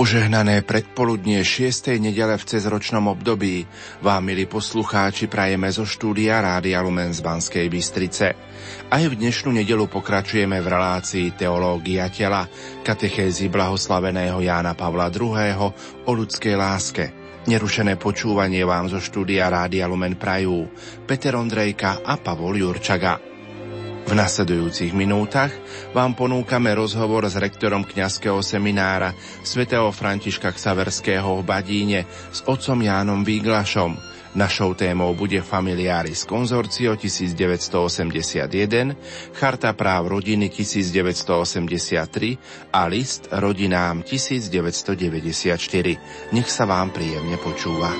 Požehnané 0.00 0.64
predpoludnie 0.64 1.44
6. 1.44 2.00
nedele 2.00 2.40
v 2.40 2.48
cezročnom 2.48 3.12
období 3.12 3.68
vám, 4.00 4.32
milí 4.32 4.48
poslucháči, 4.48 5.28
prajeme 5.28 5.68
zo 5.68 5.84
štúdia 5.84 6.40
Rádia 6.40 6.80
Lumen 6.80 7.12
z 7.12 7.20
Banskej 7.20 7.68
Bystrice. 7.68 8.32
Aj 8.88 9.04
v 9.04 9.12
dnešnú 9.12 9.52
nedelu 9.52 9.84
pokračujeme 9.92 10.56
v 10.64 10.66
relácii 10.72 11.36
Teológia 11.36 12.08
tela, 12.08 12.48
katechézy 12.80 13.52
blahoslaveného 13.52 14.40
Jána 14.40 14.72
Pavla 14.72 15.12
II. 15.12 15.68
o 16.08 16.10
ľudskej 16.16 16.56
láske. 16.56 17.04
Nerušené 17.44 18.00
počúvanie 18.00 18.64
vám 18.64 18.88
zo 18.88 19.04
štúdia 19.04 19.52
Rádia 19.52 19.84
Lumen 19.84 20.16
prajú 20.16 20.64
Peter 21.04 21.36
Ondrejka 21.36 22.00
a 22.08 22.16
Pavol 22.16 22.56
Jurčaga. 22.56 23.29
V 24.10 24.18
nasledujúcich 24.18 24.90
minútach 24.90 25.54
vám 25.94 26.18
ponúkame 26.18 26.74
rozhovor 26.74 27.30
s 27.30 27.38
rektorom 27.38 27.86
kňazského 27.86 28.42
seminára 28.42 29.14
svätého 29.46 29.86
Františka 29.94 30.50
Ksaverského 30.50 31.38
v 31.38 31.46
Badíne 31.46 32.10
s 32.34 32.42
otcom 32.42 32.82
Jánom 32.82 33.22
Výglašom. 33.22 33.94
Našou 34.34 34.74
témou 34.74 35.14
bude 35.14 35.38
Familiaris 35.46 36.26
Consortio 36.26 36.98
1981, 36.98 38.98
Charta 39.30 39.70
práv 39.78 40.10
rodiny 40.10 40.50
1983 40.50 42.74
a 42.74 42.90
list 42.90 43.30
rodinám 43.30 44.02
1994. 44.02 46.34
Nech 46.34 46.50
sa 46.50 46.66
vám 46.66 46.90
príjemne 46.90 47.38
počúva. 47.38 47.94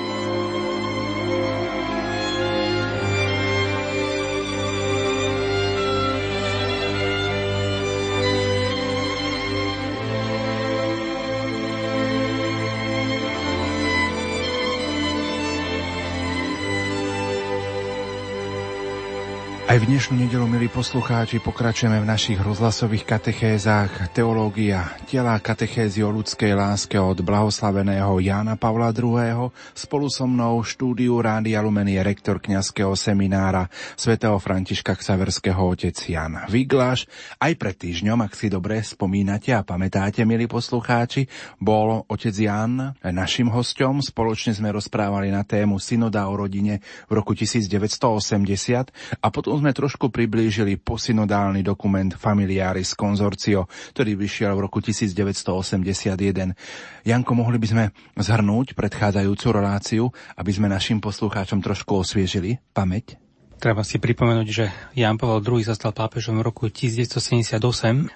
Aj 19.71 19.79
v 19.79 19.87
dnešnú 19.87 20.19
nedelu, 20.19 20.51
milí 20.51 20.67
poslucháči, 20.67 21.39
pokračujeme 21.39 22.03
v 22.03 22.11
našich 22.11 22.43
rozhlasových 22.43 23.07
katechézach 23.07 24.11
Teológia 24.11 24.99
tela 25.07 25.39
katechézy 25.39 26.03
o 26.03 26.11
ľudskej 26.11 26.59
láske 26.59 26.99
od 26.99 27.23
blahoslaveného 27.23 28.19
Jána 28.19 28.59
Pavla 28.59 28.91
II. 28.91 29.55
Spolu 29.71 30.11
so 30.11 30.27
mnou 30.27 30.59
štúdiu 30.67 31.23
Rádia 31.23 31.62
Lumen 31.62 31.87
je 31.87 32.03
rektor 32.03 32.43
kňazského 32.43 32.99
seminára 32.99 33.71
svätého 33.95 34.35
Františka 34.43 34.99
Ksaverského 34.99 35.62
otec 35.62 35.95
Jan 35.95 36.50
Vigláš. 36.50 37.06
Aj 37.39 37.55
pred 37.55 37.78
týždňom, 37.78 38.27
ak 38.27 38.34
si 38.34 38.50
dobre 38.50 38.83
spomínate 38.83 39.55
a 39.55 39.62
pamätáte, 39.62 40.27
milí 40.27 40.50
poslucháči, 40.50 41.31
bol 41.62 42.03
otec 42.11 42.34
Jan 42.34 42.99
našim 43.06 43.47
hostom. 43.47 44.03
Spoločne 44.03 44.50
sme 44.50 44.75
rozprávali 44.75 45.31
na 45.31 45.47
tému 45.47 45.78
synoda 45.78 46.27
o 46.27 46.34
rodine 46.34 46.83
v 47.06 47.23
roku 47.23 47.39
1980 47.39 49.23
a 49.23 49.27
potom 49.31 49.59
sme 49.60 49.76
trošku 49.76 50.09
priblížili 50.09 50.81
posynodálny 50.81 51.60
dokument 51.60 52.09
Familiaris 52.16 52.97
Consortio, 52.97 53.69
ktorý 53.93 54.16
vyšiel 54.16 54.56
v 54.56 54.65
roku 54.65 54.81
1981. 54.81 56.56
Janko, 57.04 57.32
mohli 57.37 57.60
by 57.60 57.69
sme 57.69 57.84
zhrnúť 58.16 58.72
predchádzajúcu 58.72 59.47
reláciu, 59.53 60.04
aby 60.41 60.50
sme 60.50 60.72
našim 60.72 60.99
poslucháčom 61.04 61.60
trošku 61.60 62.00
osviežili 62.00 62.56
pamäť? 62.72 63.20
Treba 63.60 63.84
si 63.84 64.00
pripomenúť, 64.00 64.49
že 64.49 64.72
Jan 64.97 65.20
Pavel 65.20 65.44
II 65.44 65.60
sa 65.60 65.76
stal 65.76 65.93
pápežom 65.93 66.41
v 66.41 66.49
roku 66.49 66.72
1978, 66.72 67.60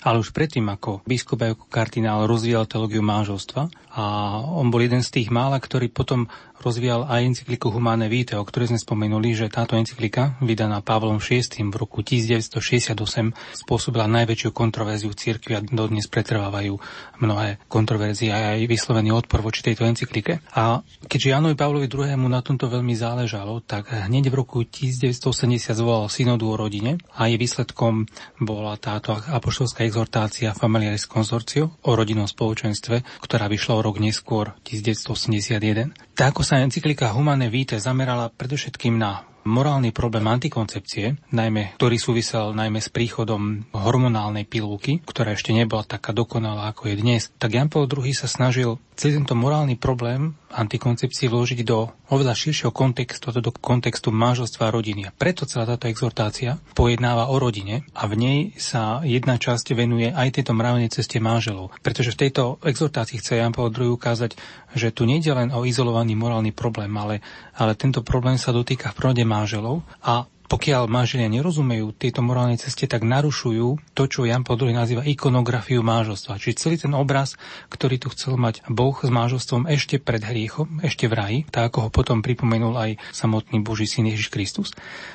ale 0.00 0.16
už 0.16 0.32
predtým 0.32 0.64
ako 0.72 1.04
biskup 1.04 1.44
a 1.44 1.52
kardinál 1.68 2.24
rozvíjal 2.24 2.64
teológiu 2.64 3.04
manželstva 3.04 3.68
a 3.92 4.02
on 4.40 4.72
bol 4.72 4.80
jeden 4.80 5.04
z 5.04 5.20
tých 5.20 5.28
mála, 5.28 5.60
ktorý 5.60 5.92
potom 5.92 6.32
rozvíjal 6.64 7.04
aj 7.04 7.20
encykliku 7.36 7.68
Humane 7.68 8.08
Vitae, 8.08 8.40
o 8.40 8.44
ktorej 8.48 8.72
sme 8.72 8.80
spomenuli, 8.80 9.36
že 9.36 9.52
táto 9.52 9.76
encyklika, 9.76 10.40
vydaná 10.40 10.80
Pavlom 10.80 11.20
VI 11.20 11.44
v 11.44 11.76
roku 11.76 12.00
1968, 12.00 13.36
spôsobila 13.52 14.08
najväčšiu 14.08 14.50
kontroverziu 14.54 15.12
v 15.12 15.18
cirkvi 15.20 15.52
a 15.56 15.64
dodnes 15.64 16.08
pretrvávajú 16.08 16.80
mnohé 17.20 17.60
kontroverzie 17.66 18.32
a 18.32 18.56
aj 18.56 18.68
vyslovený 18.70 19.12
odpor 19.12 19.44
voči 19.44 19.66
tejto 19.66 19.84
encyklike. 19.84 20.40
A 20.54 20.80
keďže 21.04 21.34
Janovi 21.34 21.56
Pavlovi 21.58 21.86
II. 21.90 22.16
na 22.28 22.40
tomto 22.40 22.70
veľmi 22.70 22.94
záležalo, 22.94 23.60
tak 23.64 23.90
hneď 23.90 24.30
v 24.30 24.38
roku 24.38 24.62
1980 24.62 25.74
zvolal 25.74 26.06
synodu 26.06 26.46
o 26.46 26.54
rodine 26.54 27.02
a 27.18 27.26
jej 27.26 27.36
výsledkom 27.36 28.06
bola 28.40 28.78
táto 28.78 29.16
apoštolská 29.16 29.82
exhortácia 29.82 30.54
Familiaris 30.54 31.10
Consortio 31.10 31.76
o 31.82 31.90
rodinnom 31.92 32.30
spoločenstve, 32.30 33.24
ktorá 33.24 33.50
vyšla 33.50 33.72
o 33.76 33.84
rok 33.84 33.98
neskôr, 33.98 34.54
1981. 34.62 36.14
Tak 36.14 36.34
ako 36.34 36.46
sa 36.46 36.53
encyklika 36.62 37.10
Humane 37.10 37.50
Vitae 37.50 37.82
zamerala 37.82 38.30
predovšetkým 38.30 38.94
na 38.94 39.33
morálny 39.44 39.92
problém 39.92 40.24
antikoncepcie, 40.26 41.20
najmä, 41.30 41.76
ktorý 41.76 41.96
súvisel 42.00 42.56
najmä 42.56 42.80
s 42.80 42.90
príchodom 42.90 43.68
hormonálnej 43.72 44.48
pilulky, 44.48 45.00
ktorá 45.04 45.36
ešte 45.36 45.54
nebola 45.54 45.84
taká 45.84 46.10
dokonalá 46.16 46.72
ako 46.72 46.90
je 46.90 46.94
dnes, 46.98 47.22
tak 47.36 47.54
Jan 47.54 47.70
Paul 47.70 47.86
II 47.86 48.10
sa 48.16 48.26
snažil 48.26 48.80
celý 48.94 49.20
tento 49.22 49.34
morálny 49.34 49.74
problém 49.74 50.38
antikoncepcii 50.54 51.26
vložiť 51.26 51.60
do 51.66 51.90
oveľa 52.14 52.30
širšieho 52.38 52.70
kontextu, 52.70 53.34
do 53.42 53.50
kontextu 53.50 54.14
manželstva 54.14 54.70
a 54.70 54.74
rodiny. 54.74 55.10
A 55.10 55.14
preto 55.14 55.42
celá 55.50 55.66
táto 55.66 55.90
exhortácia 55.90 56.62
pojednáva 56.78 57.26
o 57.26 57.36
rodine 57.42 57.82
a 57.90 58.06
v 58.06 58.14
nej 58.14 58.38
sa 58.54 59.02
jedna 59.02 59.34
časť 59.34 59.74
venuje 59.74 60.14
aj 60.14 60.38
tejto 60.38 60.54
mravnej 60.54 60.94
ceste 60.94 61.18
manželov. 61.18 61.74
Pretože 61.82 62.14
v 62.14 62.20
tejto 62.26 62.62
exhortácii 62.62 63.18
chce 63.18 63.42
Jan 63.42 63.50
Paul 63.50 63.74
II 63.74 63.98
ukázať, 63.98 64.38
že 64.78 64.94
tu 64.94 65.10
nejde 65.10 65.34
len 65.34 65.50
o 65.50 65.66
izolovaný 65.66 66.14
morálny 66.14 66.54
problém, 66.54 66.90
ale, 66.94 67.18
ale 67.58 67.74
tento 67.74 68.06
problém 68.06 68.38
sa 68.38 68.54
dotýka 68.54 68.94
v 68.94 68.98
prvom 69.02 69.16
manželov 69.34 69.82
a 69.98 70.30
pokiaľ 70.44 70.92
manželia 70.92 71.26
nerozumejú 71.32 71.96
tejto 71.96 72.20
morálnej 72.20 72.60
ceste, 72.60 72.84
tak 72.84 73.02
narušujú 73.02 73.96
to, 73.96 74.02
čo 74.04 74.28
Jan 74.28 74.44
Paul 74.44 74.60
II 74.60 74.76
nazýva 74.76 75.02
ikonografiu 75.02 75.80
manželstva. 75.80 76.36
Čiže 76.36 76.60
celý 76.60 76.76
ten 76.76 76.92
obraz, 76.92 77.40
ktorý 77.72 77.96
tu 77.96 78.12
chcel 78.12 78.36
mať 78.36 78.62
Boh 78.68 78.94
s 78.94 79.08
manželstvom 79.08 79.66
ešte 79.72 79.96
pred 79.96 80.20
hriechom, 80.20 80.84
ešte 80.84 81.08
v 81.08 81.14
raji, 81.16 81.38
tak 81.48 81.72
ako 81.72 81.88
ho 81.88 81.90
potom 81.90 82.20
pripomenul 82.20 82.76
aj 82.76 83.00
samotný 83.10 83.64
Boží 83.64 83.88
syn 83.88 84.06
Ježiš 84.12 84.28
Kristus. 84.28 84.70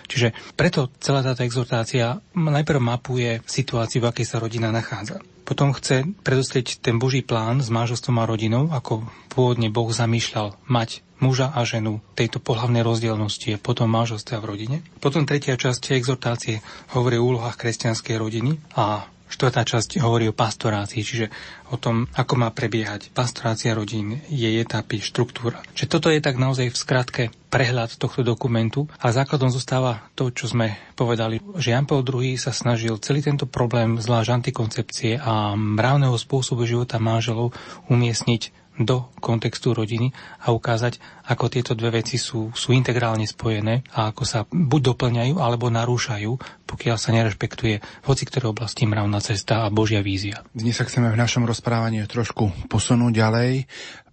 Čiže 0.09 0.33
preto 0.57 0.89
celá 0.97 1.21
táto 1.21 1.45
exhortácia 1.45 2.19
najprv 2.33 2.81
mapuje 2.81 3.39
situáciu, 3.45 4.01
v 4.03 4.09
akej 4.09 4.25
sa 4.25 4.41
rodina 4.41 4.73
nachádza. 4.73 5.21
Potom 5.49 5.73
chce 5.73 6.05
predostrieť 6.21 6.77
ten 6.77 7.01
Boží 7.01 7.25
plán 7.25 7.57
s 7.65 7.73
manželstvom 7.73 8.21
a 8.21 8.29
rodinou, 8.29 8.69
ako 8.69 9.01
pôvodne 9.33 9.73
Boh 9.73 9.89
zamýšľal 9.89 10.53
mať 10.69 11.01
muža 11.17 11.49
a 11.49 11.65
ženu 11.65 12.05
tejto 12.13 12.37
pohľavnej 12.37 12.85
rozdielnosti 12.85 13.57
je 13.57 13.57
potom 13.57 13.89
manželstve 13.89 14.37
v 14.37 14.45
rodine. 14.45 14.77
Potom 15.01 15.25
tretia 15.25 15.57
časť 15.57 15.97
exhortácie 15.97 16.61
hovorí 16.93 17.17
o 17.17 17.25
úlohách 17.25 17.57
kresťanskej 17.57 18.15
rodiny 18.21 18.61
a 18.77 19.09
Štvrtá 19.29 19.61
časť 19.61 20.01
hovorí 20.01 20.27
o 20.27 20.35
pastorácii, 20.35 21.05
čiže 21.05 21.25
o 21.69 21.77
tom, 21.77 22.09
ako 22.17 22.33
má 22.41 22.49
prebiehať 22.49 23.13
pastorácia 23.13 23.77
rodín, 23.77 24.19
jej 24.25 24.57
etapy, 24.57 24.99
štruktúra. 24.99 25.61
Čiže 25.77 25.87
toto 25.87 26.09
je 26.09 26.17
tak 26.17 26.41
naozaj 26.41 26.73
v 26.73 26.77
skratke 26.77 27.23
prehľad 27.49 27.97
tohto 27.97 28.21
dokumentu 28.25 28.89
a 29.01 29.13
základom 29.13 29.49
zostáva 29.49 30.05
to, 30.13 30.29
čo 30.29 30.49
sme 30.49 30.77
povedali, 30.93 31.41
že 31.57 31.73
Jan 31.73 31.85
Paul 31.85 32.05
II 32.05 32.37
sa 32.37 32.53
snažil 32.53 32.97
celý 33.01 33.25
tento 33.25 33.49
problém 33.49 33.97
zvlášť 34.01 34.29
antikoncepcie 34.41 35.21
a 35.21 35.53
mravného 35.57 36.17
spôsobu 36.17 36.65
života 36.65 37.01
manželov 37.01 37.53
umiestniť 37.89 38.68
do 38.79 39.11
kontextu 39.19 39.75
rodiny 39.75 40.15
a 40.47 40.55
ukázať, 40.55 41.03
ako 41.27 41.51
tieto 41.51 41.75
dve 41.75 41.99
veci 41.99 42.15
sú, 42.15 42.55
sú 42.55 42.71
integrálne 42.71 43.27
spojené 43.27 43.83
a 43.91 44.15
ako 44.15 44.23
sa 44.23 44.47
buď 44.47 44.95
doplňajú 44.95 45.35
alebo 45.37 45.67
narúšajú, 45.67 46.31
pokiaľ 46.63 46.95
sa 46.95 47.11
nerešpektuje 47.11 47.75
v 47.83 48.05
hoci 48.07 48.23
ktorej 48.23 48.55
oblasti 48.55 48.87
mravná 48.87 49.19
cesta 49.19 49.67
a 49.67 49.73
Božia 49.73 49.99
vízia. 49.99 50.41
Dnes 50.55 50.79
sa 50.79 50.87
chceme 50.87 51.11
v 51.11 51.19
našom 51.19 51.43
rozprávaní 51.43 51.99
trošku 52.07 52.71
posunúť 52.71 53.13
ďalej 53.13 53.51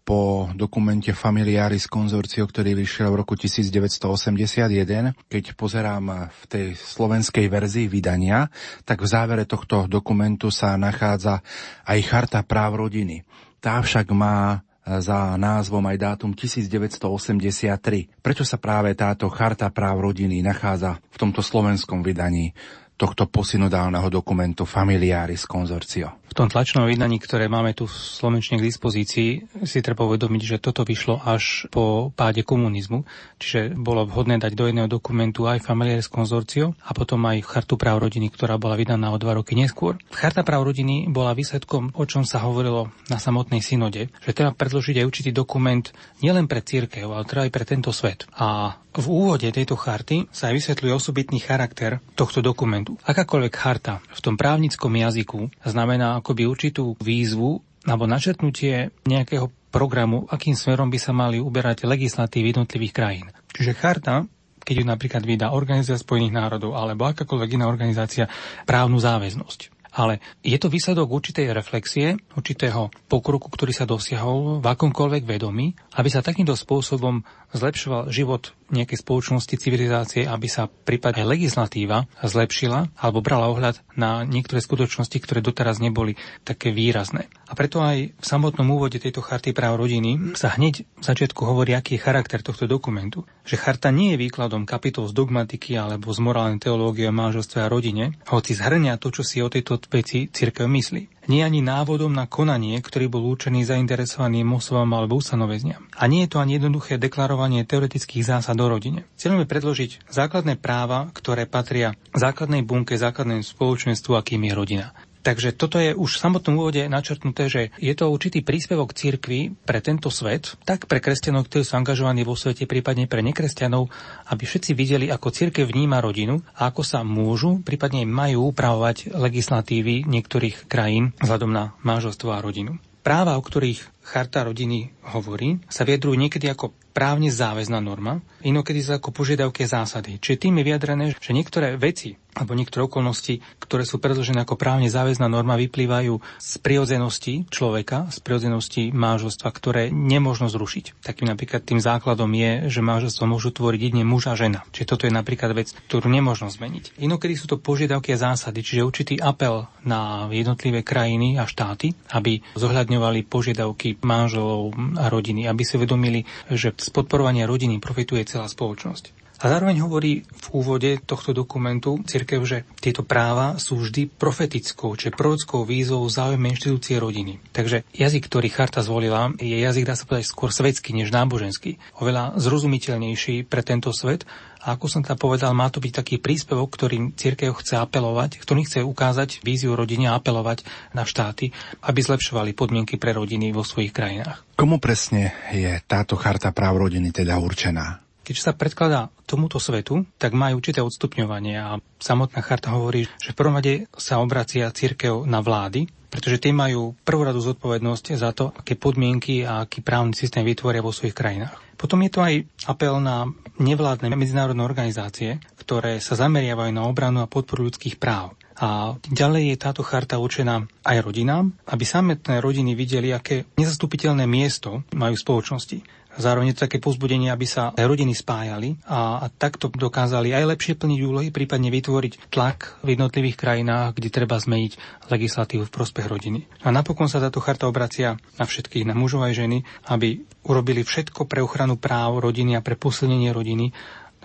po 0.07 0.47
dokumente 0.55 1.11
Familiaris 1.11 1.91
Consortio, 1.91 2.47
ktorý 2.47 2.79
vyšiel 2.79 3.11
v 3.11 3.27
roku 3.27 3.35
1981. 3.35 5.19
Keď 5.27 5.59
pozerám 5.59 6.31
v 6.31 6.43
tej 6.47 6.67
slovenskej 6.79 7.51
verzii 7.51 7.91
vydania, 7.91 8.47
tak 8.87 9.03
v 9.03 9.11
závere 9.11 9.51
tohto 9.51 9.91
dokumentu 9.91 10.55
sa 10.55 10.79
nachádza 10.79 11.43
aj 11.91 11.99
Charta 12.07 12.47
práv 12.47 12.87
rodiny. 12.87 13.27
Tá 13.67 13.83
však 13.83 14.15
má 14.15 14.63
e, 14.87 15.03
za 15.03 15.35
názvom 15.35 15.83
aj 15.91 15.99
dátum 15.99 16.31
1983. 16.31 18.23
Prečo 18.23 18.47
sa 18.47 18.63
práve 18.63 18.95
táto 18.95 19.27
charta 19.27 19.67
práv 19.75 20.07
rodiny 20.07 20.39
nachádza 20.39 21.03
v 21.11 21.17
tomto 21.19 21.43
slovenskom 21.43 21.99
vydaní 22.07 22.55
tohto 22.95 23.27
posynodálneho 23.27 24.07
dokumentu 24.07 24.63
Familiaris 24.63 25.51
Consortio? 25.51 26.15
Tom 26.37 26.53
tlačnom 26.53 26.85
vydaní, 26.85 27.17
ktoré 27.17 27.49
máme 27.49 27.73
tu 27.73 27.89
v 27.89 27.97
Slovenčine 27.97 28.61
k 28.61 28.69
dispozícii, 28.69 29.57
si 29.65 29.79
treba 29.81 30.05
uvedomiť, 30.05 30.43
že 30.45 30.57
toto 30.61 30.85
vyšlo 30.85 31.25
až 31.25 31.65
po 31.73 32.13
páde 32.13 32.45
komunizmu, 32.45 33.09
čiže 33.41 33.73
bolo 33.73 34.05
vhodné 34.05 34.37
dať 34.37 34.53
do 34.53 34.69
jedného 34.69 34.85
dokumentu 34.85 35.49
aj 35.49 35.65
Familiares 35.65 36.13
Consortio 36.13 36.77
a 36.85 36.93
potom 36.93 37.25
aj 37.25 37.41
Chartu 37.41 37.81
práv 37.81 38.05
rodiny, 38.05 38.29
ktorá 38.29 38.61
bola 38.61 38.77
vydaná 38.77 39.17
o 39.17 39.21
dva 39.21 39.33
roky 39.33 39.57
neskôr. 39.57 39.97
Charta 40.13 40.45
práv 40.45 40.69
rodiny 40.69 41.09
bola 41.09 41.33
výsledkom, 41.33 41.97
o 41.97 42.05
čom 42.05 42.29
sa 42.29 42.45
hovorilo 42.45 42.93
na 43.09 43.17
samotnej 43.17 43.65
synode, 43.65 44.13
že 44.13 44.37
treba 44.37 44.53
predložiť 44.53 45.01
aj 45.01 45.09
určitý 45.09 45.33
dokument 45.33 45.89
nielen 46.21 46.53
pre 46.53 46.61
církev, 46.61 47.17
ale 47.17 47.25
teda 47.25 47.49
aj 47.49 47.53
pre 47.57 47.65
tento 47.65 47.97
svet. 47.97 48.29
A 48.37 48.77
v 48.97 49.07
úvode 49.13 49.45
tejto 49.53 49.77
charty 49.77 50.25
sa 50.33 50.49
aj 50.49 50.57
vysvetľuje 50.57 50.93
osobitný 50.97 51.37
charakter 51.37 52.01
tohto 52.17 52.41
dokumentu. 52.41 52.97
Akákoľvek 53.05 53.53
charta 53.53 54.01
v 54.01 54.21
tom 54.25 54.41
právnickom 54.41 54.89
jazyku 54.89 55.53
znamená 55.69 56.17
akoby 56.27 56.43
určitú 56.51 56.99
výzvu 56.99 57.63
alebo 57.87 58.11
načrtnutie 58.11 58.91
nejakého 59.07 59.47
programu, 59.71 60.27
akým 60.27 60.59
smerom 60.59 60.91
by 60.91 60.99
sa 60.99 61.15
mali 61.15 61.39
uberať 61.39 61.87
legislatívy 61.87 62.51
jednotlivých 62.51 62.91
krajín. 62.91 63.27
Čiže 63.55 63.79
charta 63.79 64.27
keď 64.67 64.83
ju 64.83 64.87
napríklad 64.91 65.23
vydá 65.23 65.55
Organizácia 65.55 65.95
Spojených 65.95 66.35
národov 66.35 66.75
alebo 66.75 67.07
akákoľvek 67.07 67.55
iná 67.55 67.71
organizácia 67.71 68.27
právnu 68.67 68.99
záväznosť 68.99 69.76
ale 69.97 70.21
je 70.45 70.61
to 70.61 70.69
výsledok 70.69 71.09
určitej 71.09 71.57
reflexie, 71.57 72.21
určitého 72.37 72.93
pokroku, 73.09 73.49
ktorý 73.49 73.73
sa 73.73 73.89
dosiahol 73.89 74.61
v 74.61 74.67
akomkoľvek 74.69 75.25
vedomí, 75.25 75.73
aby 75.97 76.09
sa 76.13 76.21
takýmto 76.21 76.53
spôsobom 76.53 77.25
zlepšoval 77.57 78.13
život 78.13 78.53
nejakej 78.67 78.99
spoločnosti, 78.99 79.55
civilizácie, 79.57 80.23
aby 80.27 80.51
sa 80.51 80.67
prípadne 80.67 81.23
legislatíva 81.23 82.11
zlepšila 82.19 82.99
alebo 82.99 83.23
brala 83.23 83.47
ohľad 83.47 83.79
na 83.95 84.27
niektoré 84.27 84.59
skutočnosti, 84.59 85.15
ktoré 85.23 85.39
doteraz 85.39 85.79
neboli 85.79 86.19
také 86.43 86.75
výrazné. 86.75 87.31
A 87.47 87.55
preto 87.55 87.79
aj 87.79 88.11
v 88.11 88.25
samotnom 88.27 88.67
úvode 88.75 88.99
tejto 88.99 89.23
charty 89.23 89.55
práv 89.55 89.79
rodiny 89.79 90.35
sa 90.35 90.51
hneď 90.59 90.83
v 90.83 91.05
začiatku 91.07 91.47
hovorí, 91.47 91.79
aký 91.79 91.95
je 91.95 92.05
charakter 92.05 92.43
tohto 92.43 92.67
dokumentu. 92.67 93.23
Že 93.47 93.63
charta 93.63 93.95
nie 93.95 94.19
je 94.19 94.23
výkladom 94.27 94.67
kapitol 94.67 95.07
z 95.07 95.15
dogmatiky 95.15 95.79
alebo 95.79 96.11
z 96.11 96.19
morálnej 96.27 96.59
teológie 96.59 97.07
o 97.07 97.15
manželstve 97.15 97.63
a 97.63 97.71
rodine, 97.71 98.19
hoci 98.27 98.59
zhrňa 98.59 98.99
to, 98.99 99.15
čo 99.15 99.23
si 99.23 99.39
o 99.39 99.47
tejto 99.47 99.86
veci 99.91 100.31
církev 100.31 100.67
myslí 100.67 101.17
nie 101.27 101.43
ani 101.43 101.59
návodom 101.63 102.15
na 102.15 102.31
konanie, 102.31 102.79
ktorý 102.79 103.11
bol 103.11 103.27
určený 103.27 103.67
zainteresovaným 103.67 104.47
osobám 104.55 104.95
alebo 104.95 105.19
ustanovezniam. 105.19 105.83
A 105.99 106.07
nie 106.07 106.25
je 106.27 106.31
to 106.35 106.39
ani 106.39 106.59
jednoduché 106.59 107.03
deklarovanie 107.03 107.67
teoretických 107.67 108.23
zásad 108.23 108.55
o 108.63 108.67
rodine. 108.71 109.05
Cieľom 109.19 109.43
predložiť 109.43 110.07
základné 110.07 110.59
práva, 110.59 111.11
ktoré 111.11 111.45
patria 111.51 111.99
základnej 112.15 112.63
bunke, 112.63 112.95
základnému 112.95 113.43
spoločenstvu, 113.43 114.15
akým 114.15 114.47
je 114.47 114.53
rodina. 114.55 114.87
Takže 115.27 115.59
toto 115.59 115.83
je 115.83 115.91
už 115.91 116.07
v 116.07 116.23
samotnom 116.23 116.55
úvode 116.55 116.87
načrtnuté, 116.87 117.51
že 117.51 117.63
je 117.83 117.91
to 117.99 118.15
určitý 118.15 118.47
príspevok 118.47 118.95
cirkvi 118.95 119.59
pre 119.67 119.83
tento 119.83 120.07
svet, 120.07 120.55
tak 120.63 120.87
pre 120.87 121.03
kresťanov, 121.03 121.51
ktorí 121.51 121.67
sú 121.67 121.75
angažovaní 121.75 122.23
vo 122.23 122.39
svete, 122.39 122.71
prípadne 122.71 123.11
pre 123.11 123.27
nekresťanov, 123.27 123.91
aby 124.31 124.47
všetci 124.47 124.79
videli, 124.79 125.11
ako 125.11 125.35
cirkev 125.35 125.67
vníma 125.67 125.99
rodinu 125.99 126.39
a 126.55 126.71
ako 126.71 126.87
sa 126.87 127.03
môžu, 127.03 127.59
prípadne 127.67 128.07
majú 128.07 128.55
upravovať 128.55 129.19
legislatívy 129.19 130.07
niektorých 130.07 130.71
krajín 130.71 131.11
vzhľadom 131.19 131.51
na 131.51 131.75
manželstvo 131.83 132.31
a 132.31 132.39
rodinu. 132.39 132.79
Práva, 133.03 133.35
o 133.35 133.43
ktorých 133.43 133.96
charta 134.07 134.47
rodiny 134.47 134.95
hovorí, 135.11 135.59
sa 135.67 135.83
viedrujú 135.83 136.15
niekedy 136.15 136.47
ako 136.47 136.71
právne 136.95 137.29
záväzná 137.29 137.83
norma, 137.83 138.23
inokedy 138.47 138.81
sa 138.81 139.03
ako 139.03 139.11
požiadavky 139.11 139.67
zásady. 139.67 140.23
Čiže 140.23 140.49
tým 140.49 140.63
je 140.63 140.65
vyjadrené, 140.65 141.05
že 141.19 141.35
niektoré 141.35 141.75
veci 141.75 142.15
alebo 142.37 142.53
niektoré 142.53 142.85
okolnosti, 142.85 143.41
ktoré 143.65 143.89
sú 143.89 143.97
predložené 143.97 144.45
ako 144.45 144.61
právne 144.61 144.93
záväzná 144.93 145.25
norma, 145.25 145.57
vyplývajú 145.57 146.21
z 146.37 146.53
prirodzenosti 146.61 147.49
človeka, 147.49 148.13
z 148.13 148.19
prirodzenosti 148.21 148.93
manželstva, 148.93 149.49
ktoré 149.49 149.89
nemôžno 149.89 150.53
zrušiť. 150.53 151.01
Takým 151.01 151.33
napríklad 151.33 151.65
tým 151.65 151.81
základom 151.81 152.29
je, 152.37 152.69
že 152.69 152.85
manželstvo 152.85 153.25
môžu 153.25 153.57
tvoriť 153.57 153.81
jedine 153.81 154.05
muž 154.05 154.29
a 154.29 154.37
žena. 154.37 154.69
Čiže 154.77 154.85
toto 154.85 155.09
je 155.09 155.17
napríklad 155.17 155.57
vec, 155.57 155.73
ktorú 155.89 156.13
nemôžno 156.13 156.53
zmeniť. 156.53 157.01
Inokedy 157.01 157.41
sú 157.41 157.49
to 157.49 157.57
požiadavky 157.57 158.13
a 158.13 158.21
zásady, 158.21 158.61
čiže 158.61 158.85
určitý 158.85 159.15
apel 159.17 159.65
na 159.81 160.29
jednotlivé 160.29 160.85
krajiny 160.85 161.41
a 161.41 161.49
štáty, 161.49 161.97
aby 162.13 162.45
zohľadňovali 162.53 163.25
požiadavky 163.25 163.96
manželov 164.03 164.75
a 164.99 165.09
rodiny, 165.09 165.47
aby 165.49 165.63
si 165.63 165.81
vedomili, 165.81 166.27
že 166.51 166.75
z 166.75 166.89
podporovania 166.91 167.49
rodiny 167.49 167.79
profituje 167.81 168.27
celá 168.29 168.51
spoločnosť. 168.51 169.27
A 169.37 169.53
zároveň 169.53 169.85
hovorí 169.85 170.25
v 170.25 170.47
úvode 170.57 170.97
tohto 171.05 171.37
dokumentu 171.37 172.01
cirkev, 172.09 172.41
že 172.49 172.65
tieto 172.81 173.05
práva 173.05 173.61
sú 173.61 173.77
vždy 173.77 174.09
profetickou, 174.09 174.97
či 174.97 175.13
prorockou 175.13 175.69
výzvou 175.69 176.09
záujme 176.09 176.49
inštitúcie 176.49 176.97
rodiny. 176.97 177.37
Takže 177.53 177.85
jazyk, 177.93 178.33
ktorý 178.33 178.49
charta 178.49 178.81
zvolila, 178.81 179.37
je 179.37 179.61
jazyk, 179.61 179.85
dá 179.85 179.93
sa 179.93 180.09
povedať, 180.09 180.33
skôr 180.33 180.49
svetský 180.49 180.97
než 180.97 181.13
náboženský. 181.13 181.77
Oveľa 182.01 182.41
zrozumiteľnejší 182.41 183.45
pre 183.45 183.61
tento 183.61 183.93
svet 183.93 184.25
a 184.67 184.75
ako 184.75 184.91
som 184.91 185.01
teda 185.07 185.15
povedal, 185.15 185.55
má 185.55 185.71
to 185.71 185.79
byť 185.79 186.03
taký 186.03 186.17
príspevok, 186.19 186.75
ktorým 186.75 187.15
církev 187.15 187.55
chce 187.55 187.79
apelovať, 187.79 188.43
ktorý 188.43 188.67
chce 188.67 188.83
ukázať 188.83 189.47
víziu 189.47 189.79
rodiny 189.79 190.11
a 190.11 190.19
apelovať 190.19 190.67
na 190.91 191.07
štáty, 191.07 191.55
aby 191.87 192.03
zlepšovali 192.03 192.51
podmienky 192.51 192.99
pre 192.99 193.15
rodiny 193.15 193.55
vo 193.55 193.63
svojich 193.63 193.95
krajinách. 193.95 194.43
Komu 194.59 194.83
presne 194.83 195.31
je 195.55 195.71
táto 195.87 196.19
charta 196.19 196.51
práv 196.51 196.83
rodiny 196.83 197.15
teda 197.15 197.39
určená? 197.39 198.03
Keď 198.27 198.37
sa 198.43 198.59
predkladá 198.59 199.07
tomuto 199.23 199.63
svetu, 199.63 200.03
tak 200.19 200.35
má 200.35 200.51
určité 200.51 200.83
odstupňovanie 200.83 201.63
a 201.63 201.79
samotná 202.03 202.43
charta 202.43 202.75
hovorí, 202.75 203.07
že 203.23 203.31
v 203.31 203.39
prvom 203.39 203.55
rade 203.55 203.87
sa 203.95 204.19
obracia 204.19 204.67
církev 204.75 205.23
na 205.31 205.39
vlády, 205.39 205.87
pretože 206.09 206.41
tie 206.41 206.53
majú 206.55 206.95
prvoradu 207.05 207.43
zodpovednosť 207.43 208.05
za 208.17 208.31
to, 208.33 208.55
aké 208.55 208.79
podmienky 208.79 209.43
a 209.43 209.67
aký 209.67 209.83
právny 209.83 210.15
systém 210.15 210.47
vytvoria 210.47 210.85
vo 210.85 210.95
svojich 210.95 211.17
krajinách. 211.17 211.57
Potom 211.77 212.01
je 212.01 212.11
to 212.11 212.25
aj 212.25 212.35
apel 212.67 212.99
na 213.05 213.29
nevládne 213.61 214.09
medzinárodné 214.17 214.65
organizácie, 214.65 215.41
ktoré 215.61 216.01
sa 216.01 216.17
zameriavajú 216.17 216.73
na 216.73 216.89
obranu 216.89 217.21
a 217.21 217.31
podporu 217.31 217.69
ľudských 217.69 218.01
práv. 218.01 218.33
A 218.57 218.97
ďalej 219.05 219.53
je 219.53 219.57
táto 219.61 219.85
charta 219.85 220.17
určená 220.17 220.65
aj 220.81 221.05
rodinám, 221.05 221.53
aby 221.69 221.85
samotné 221.85 222.41
rodiny 222.41 222.73
videli, 222.73 223.13
aké 223.13 223.45
nezastupiteľné 223.61 224.25
miesto 224.25 224.81
majú 224.97 225.13
v 225.13 225.25
spoločnosti. 225.25 225.79
Zároveň 226.17 226.53
je 226.53 226.57
to 226.57 226.65
také 226.69 226.81
pozbudenie, 226.81 227.29
aby 227.29 227.45
sa 227.45 227.77
rodiny 227.77 228.17
spájali 228.17 228.81
a, 228.89 229.25
a 229.25 229.27
takto 229.29 229.69
dokázali 229.69 230.33
aj 230.33 230.57
lepšie 230.57 230.75
plniť 230.81 231.01
úlohy, 231.05 231.29
prípadne 231.29 231.69
vytvoriť 231.69 232.33
tlak 232.33 232.81
v 232.81 232.97
jednotlivých 232.97 233.37
krajinách, 233.37 233.97
kde 233.97 234.09
treba 234.09 234.41
zmeniť 234.41 234.73
legislatívu 235.13 235.69
v 235.69 235.75
prospech 235.75 236.07
rodiny. 236.09 236.49
A 236.65 236.73
napokon 236.73 237.07
sa 237.07 237.21
táto 237.21 237.45
charta 237.45 237.69
obracia 237.69 238.17
na 238.41 238.45
všetkých, 238.49 238.89
na 238.89 238.97
mužov 238.97 239.29
aj 239.29 239.37
ženy, 239.37 239.59
aby 239.93 240.25
urobili 240.49 240.83
všetko 240.83 241.29
pre 241.29 241.45
ochranu 241.45 241.77
práv 241.77 242.25
rodiny 242.25 242.57
a 242.57 242.65
pre 242.65 242.81
posilnenie 242.81 243.31
rodiny 243.31 243.77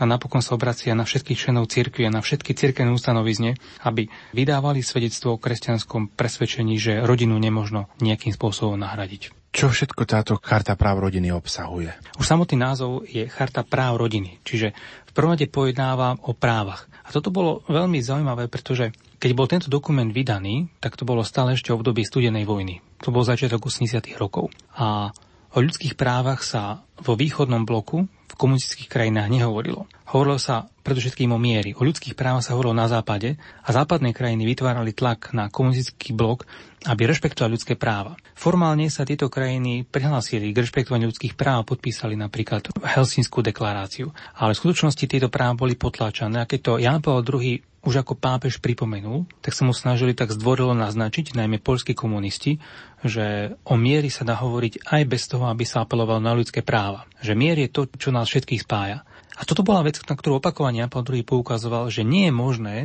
a 0.02 0.08
napokon 0.08 0.42
sa 0.42 0.58
obracia 0.58 0.98
na 0.98 1.06
všetkých 1.06 1.38
členov 1.38 1.70
cirkvi 1.70 2.08
a 2.08 2.14
na 2.14 2.24
všetky 2.24 2.58
cirkevné 2.58 2.90
ustanovizne, 2.90 3.60
aby 3.86 4.10
vydávali 4.34 4.82
svedectvo 4.82 5.38
o 5.38 5.42
kresťanskom 5.42 6.18
presvedčení, 6.18 6.80
že 6.80 7.04
rodinu 7.06 7.38
nemožno 7.38 7.92
nejakým 8.02 8.34
spôsobom 8.34 8.80
nahradiť. 8.80 9.41
Čo 9.52 9.68
všetko 9.68 10.08
táto 10.08 10.40
charta 10.40 10.80
práv 10.80 11.04
rodiny 11.04 11.28
obsahuje? 11.36 11.92
Už 12.16 12.24
samotný 12.24 12.56
názov 12.56 13.04
je 13.04 13.28
charta 13.28 13.68
práv 13.68 14.00
rodiny, 14.00 14.40
čiže 14.48 14.72
v 15.08 15.12
prvom 15.12 15.36
rade 15.36 15.52
pojednáva 15.52 16.16
o 16.24 16.32
právach. 16.32 16.88
A 17.04 17.12
toto 17.12 17.36
bolo 17.36 17.60
veľmi 17.68 18.00
zaujímavé, 18.00 18.48
pretože 18.48 18.96
keď 19.20 19.32
bol 19.36 19.52
tento 19.52 19.68
dokument 19.68 20.08
vydaný, 20.08 20.72
tak 20.80 20.96
to 20.96 21.04
bolo 21.04 21.22
stále 21.28 21.52
ešte 21.52 21.76
v 21.76 21.84
období 21.84 22.02
studenej 22.08 22.48
vojny. 22.48 22.80
To 23.04 23.12
bol 23.12 23.28
začiatok 23.28 23.68
80. 23.68 24.16
rokov. 24.16 24.56
A 24.80 25.12
o 25.52 25.58
ľudských 25.60 26.00
právach 26.00 26.44
sa 26.44 26.84
vo 27.02 27.18
východnom 27.20 27.68
bloku 27.68 28.08
v 28.08 28.36
komunistických 28.40 28.88
krajinách 28.88 29.28
nehovorilo. 29.28 29.90
Hovorilo 30.12 30.40
sa 30.40 30.72
predovšetkým 30.84 31.32
o 31.32 31.40
miery. 31.40 31.76
O 31.76 31.84
ľudských 31.84 32.16
právach 32.16 32.44
sa 32.44 32.56
hovorilo 32.56 32.76
na 32.76 32.88
západe 32.88 33.36
a 33.64 33.70
západné 33.72 34.16
krajiny 34.16 34.48
vytvárali 34.48 34.96
tlak 34.96 35.32
na 35.36 35.52
komunistický 35.52 36.16
blok, 36.16 36.48
aby 36.88 37.08
rešpektovali 37.08 37.56
ľudské 37.56 37.76
práva. 37.76 38.16
Formálne 38.34 38.88
sa 38.88 39.08
tieto 39.08 39.28
krajiny 39.28 39.84
prihlásili 39.88 40.52
k 40.52 40.64
rešpektovaniu 40.64 41.12
ľudských 41.12 41.36
práv 41.36 41.64
a 41.64 41.68
podpísali 41.68 42.16
napríklad 42.16 42.72
Helsinskú 42.82 43.44
deklaráciu. 43.44 44.12
Ale 44.40 44.56
v 44.56 44.62
skutočnosti 44.64 45.06
tieto 45.06 45.28
práva 45.28 45.56
boli 45.56 45.76
potláčané 45.76 46.42
a 46.42 46.50
keď 46.50 46.60
to 46.60 46.72
Jan 46.82 47.04
Pavel 47.04 47.24
II 47.24 47.71
už 47.82 48.06
ako 48.06 48.14
pápež 48.14 48.62
pripomenul, 48.62 49.26
tak 49.42 49.58
sa 49.58 49.66
mu 49.66 49.74
snažili 49.74 50.14
tak 50.14 50.30
zdvorilo 50.30 50.78
naznačiť, 50.78 51.34
najmä 51.34 51.58
polskí 51.58 51.98
komunisti, 51.98 52.62
že 53.02 53.58
o 53.66 53.74
miery 53.74 54.14
sa 54.14 54.22
dá 54.22 54.38
hovoriť 54.38 54.86
aj 54.86 55.02
bez 55.10 55.26
toho, 55.26 55.50
aby 55.50 55.66
sa 55.66 55.82
apelovalo 55.82 56.22
na 56.22 56.38
ľudské 56.38 56.62
práva. 56.62 57.10
Že 57.26 57.34
mier 57.34 57.58
je 57.58 57.74
to, 57.74 57.90
čo 57.98 58.14
nás 58.14 58.30
všetkých 58.30 58.62
spája. 58.62 59.02
A 59.34 59.42
toto 59.50 59.66
bola 59.66 59.82
vec, 59.82 59.98
na 60.06 60.14
ktorú 60.14 60.38
opakovania 60.38 60.86
Pavel 60.86 61.26
II 61.26 61.26
poukazoval, 61.26 61.90
že 61.90 62.06
nie 62.06 62.30
je 62.30 62.34
možné 62.34 62.76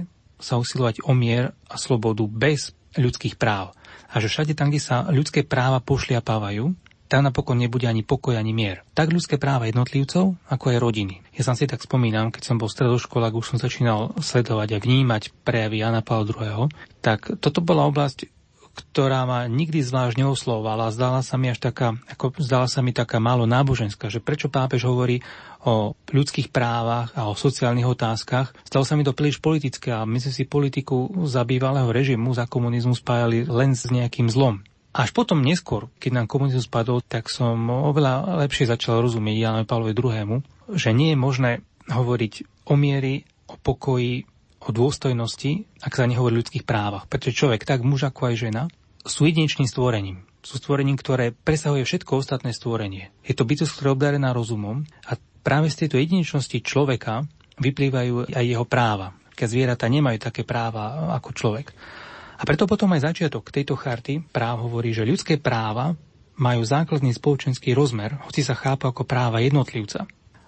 sa 0.40 0.56
usilovať 0.56 1.04
o 1.04 1.12
mier 1.12 1.52
a 1.68 1.76
slobodu 1.76 2.24
bez 2.28 2.72
ľudských 2.96 3.36
práv. 3.36 3.76
A 4.08 4.20
že 4.20 4.32
všade 4.32 4.56
tam, 4.56 4.72
kde 4.72 4.80
sa 4.80 5.04
ľudské 5.12 5.44
práva 5.44 5.84
pošliapávajú, 5.84 6.72
tam 7.06 7.26
napokon 7.26 7.58
nebude 7.58 7.86
ani 7.86 8.02
pokoj, 8.02 8.34
ani 8.34 8.52
mier. 8.52 8.82
Tak 8.92 9.14
ľudské 9.14 9.38
práva 9.38 9.70
jednotlivcov, 9.70 10.36
ako 10.50 10.64
aj 10.74 10.82
rodiny. 10.82 11.22
Ja 11.38 11.46
sa 11.46 11.54
si 11.54 11.70
tak 11.70 11.82
spomínam, 11.82 12.34
keď 12.34 12.42
som 12.42 12.56
bol 12.58 12.68
stredoškolák, 12.68 13.32
už 13.34 13.54
som 13.54 13.58
začínal 13.62 14.12
sledovať 14.18 14.76
a 14.76 14.82
vnímať 14.82 15.32
prejavy 15.46 15.80
Jana 15.80 16.02
Pavla 16.02 16.26
II, 16.26 16.68
tak 17.00 17.38
toto 17.38 17.62
bola 17.62 17.86
oblasť, 17.86 18.28
ktorá 18.76 19.24
ma 19.24 19.48
nikdy 19.48 19.80
zvlášť 19.80 20.20
neoslovovala. 20.20 20.92
Zdala 20.92 21.24
sa 21.24 21.40
mi 21.40 21.48
až 21.48 21.64
taká, 21.64 21.96
ako 22.12 22.36
zdala 22.36 22.68
sa 22.68 22.84
mi 22.84 22.92
taká 22.92 23.16
málo 23.16 23.48
náboženská, 23.48 24.12
že 24.12 24.20
prečo 24.20 24.52
pápež 24.52 24.84
hovorí 24.84 25.24
o 25.64 25.96
ľudských 26.12 26.52
právach 26.52 27.10
a 27.16 27.26
o 27.26 27.34
sociálnych 27.34 27.88
otázkach. 27.88 28.52
Stalo 28.68 28.84
sa 28.84 28.94
mi 28.94 29.02
to 29.02 29.16
príliš 29.16 29.40
politické 29.40 29.96
a 29.96 30.04
my 30.04 30.20
sme 30.20 30.32
si 30.32 30.44
politiku 30.44 31.08
za 31.24 31.42
bývalého 31.42 31.88
režimu, 31.88 32.36
za 32.36 32.44
komunizmu 32.44 32.94
spájali 32.94 33.48
len 33.48 33.72
s 33.72 33.88
nejakým 33.88 34.28
zlom. 34.28 34.60
Až 34.96 35.12
potom 35.12 35.44
neskôr, 35.44 35.92
keď 36.00 36.10
nám 36.16 36.26
komunizmus 36.32 36.72
padol, 36.72 37.04
tak 37.04 37.28
som 37.28 37.68
oveľa 37.68 38.40
lepšie 38.48 38.64
začal 38.64 39.04
rozumieť 39.04 39.36
Jánovi 39.44 39.66
Pavlovi 39.68 39.92
II, 39.92 40.40
že 40.72 40.96
nie 40.96 41.12
je 41.12 41.18
možné 41.20 41.50
hovoriť 41.92 42.64
o 42.72 42.74
miery, 42.80 43.28
o 43.44 43.60
pokoji, 43.60 44.24
o 44.64 44.72
dôstojnosti, 44.72 45.68
ak 45.84 45.92
sa 45.92 46.08
nehovorí 46.08 46.34
o 46.34 46.40
ľudských 46.40 46.64
právach. 46.64 47.04
Pretože 47.12 47.36
človek, 47.36 47.68
tak 47.68 47.84
muž 47.84 48.08
ako 48.08 48.32
aj 48.32 48.34
žena, 48.40 48.62
sú 49.04 49.28
jedinečným 49.28 49.68
stvorením. 49.68 50.24
Sú 50.40 50.56
stvorením, 50.56 50.96
ktoré 50.96 51.36
presahuje 51.36 51.84
všetko 51.84 52.16
ostatné 52.16 52.56
stvorenie. 52.56 53.12
Je 53.20 53.36
to 53.36 53.44
bytosť, 53.44 53.70
ktorá 53.76 53.88
je 53.92 53.96
obdarená 54.00 54.30
rozumom 54.32 54.88
a 55.06 55.14
práve 55.44 55.68
z 55.70 55.84
tejto 55.86 56.00
jedinečnosti 56.00 56.58
človeka 56.64 57.28
vyplývajú 57.60 58.32
aj 58.32 58.44
jeho 58.48 58.64
práva. 58.64 59.12
Keď 59.36 59.46
zvieratá 59.46 59.86
nemajú 59.92 60.18
také 60.18 60.42
práva 60.42 61.12
ako 61.20 61.30
človek. 61.36 61.70
A 62.36 62.42
preto 62.44 62.68
potom 62.68 62.92
aj 62.92 63.12
začiatok 63.12 63.48
tejto 63.48 63.74
charty 63.80 64.20
práv 64.20 64.68
hovorí, 64.68 64.92
že 64.92 65.08
ľudské 65.08 65.40
práva 65.40 65.96
majú 66.36 66.60
základný 66.60 67.16
spoločenský 67.16 67.72
rozmer, 67.72 68.20
hoci 68.28 68.44
sa 68.44 68.52
chápa 68.52 68.92
ako 68.92 69.08
práva 69.08 69.40
jednotlivca. 69.40 70.04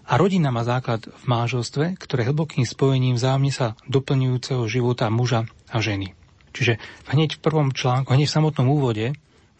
A 0.08 0.16
rodina 0.16 0.48
má 0.48 0.64
základ 0.64 1.04
v 1.04 1.24
máželstve, 1.28 2.00
ktoré 2.00 2.28
hlbokým 2.28 2.64
spojením 2.64 3.20
vzájomne 3.20 3.52
sa 3.52 3.76
doplňujúceho 3.88 4.64
života 4.68 5.08
muža 5.12 5.44
a 5.68 5.80
ženy. 5.84 6.16
Čiže 6.56 6.80
hneď 7.12 7.36
v 7.36 7.44
prvom 7.44 7.68
článku, 7.76 8.12
hneď 8.12 8.28
v 8.28 8.36
samotnom 8.40 8.68
úvode 8.72 9.12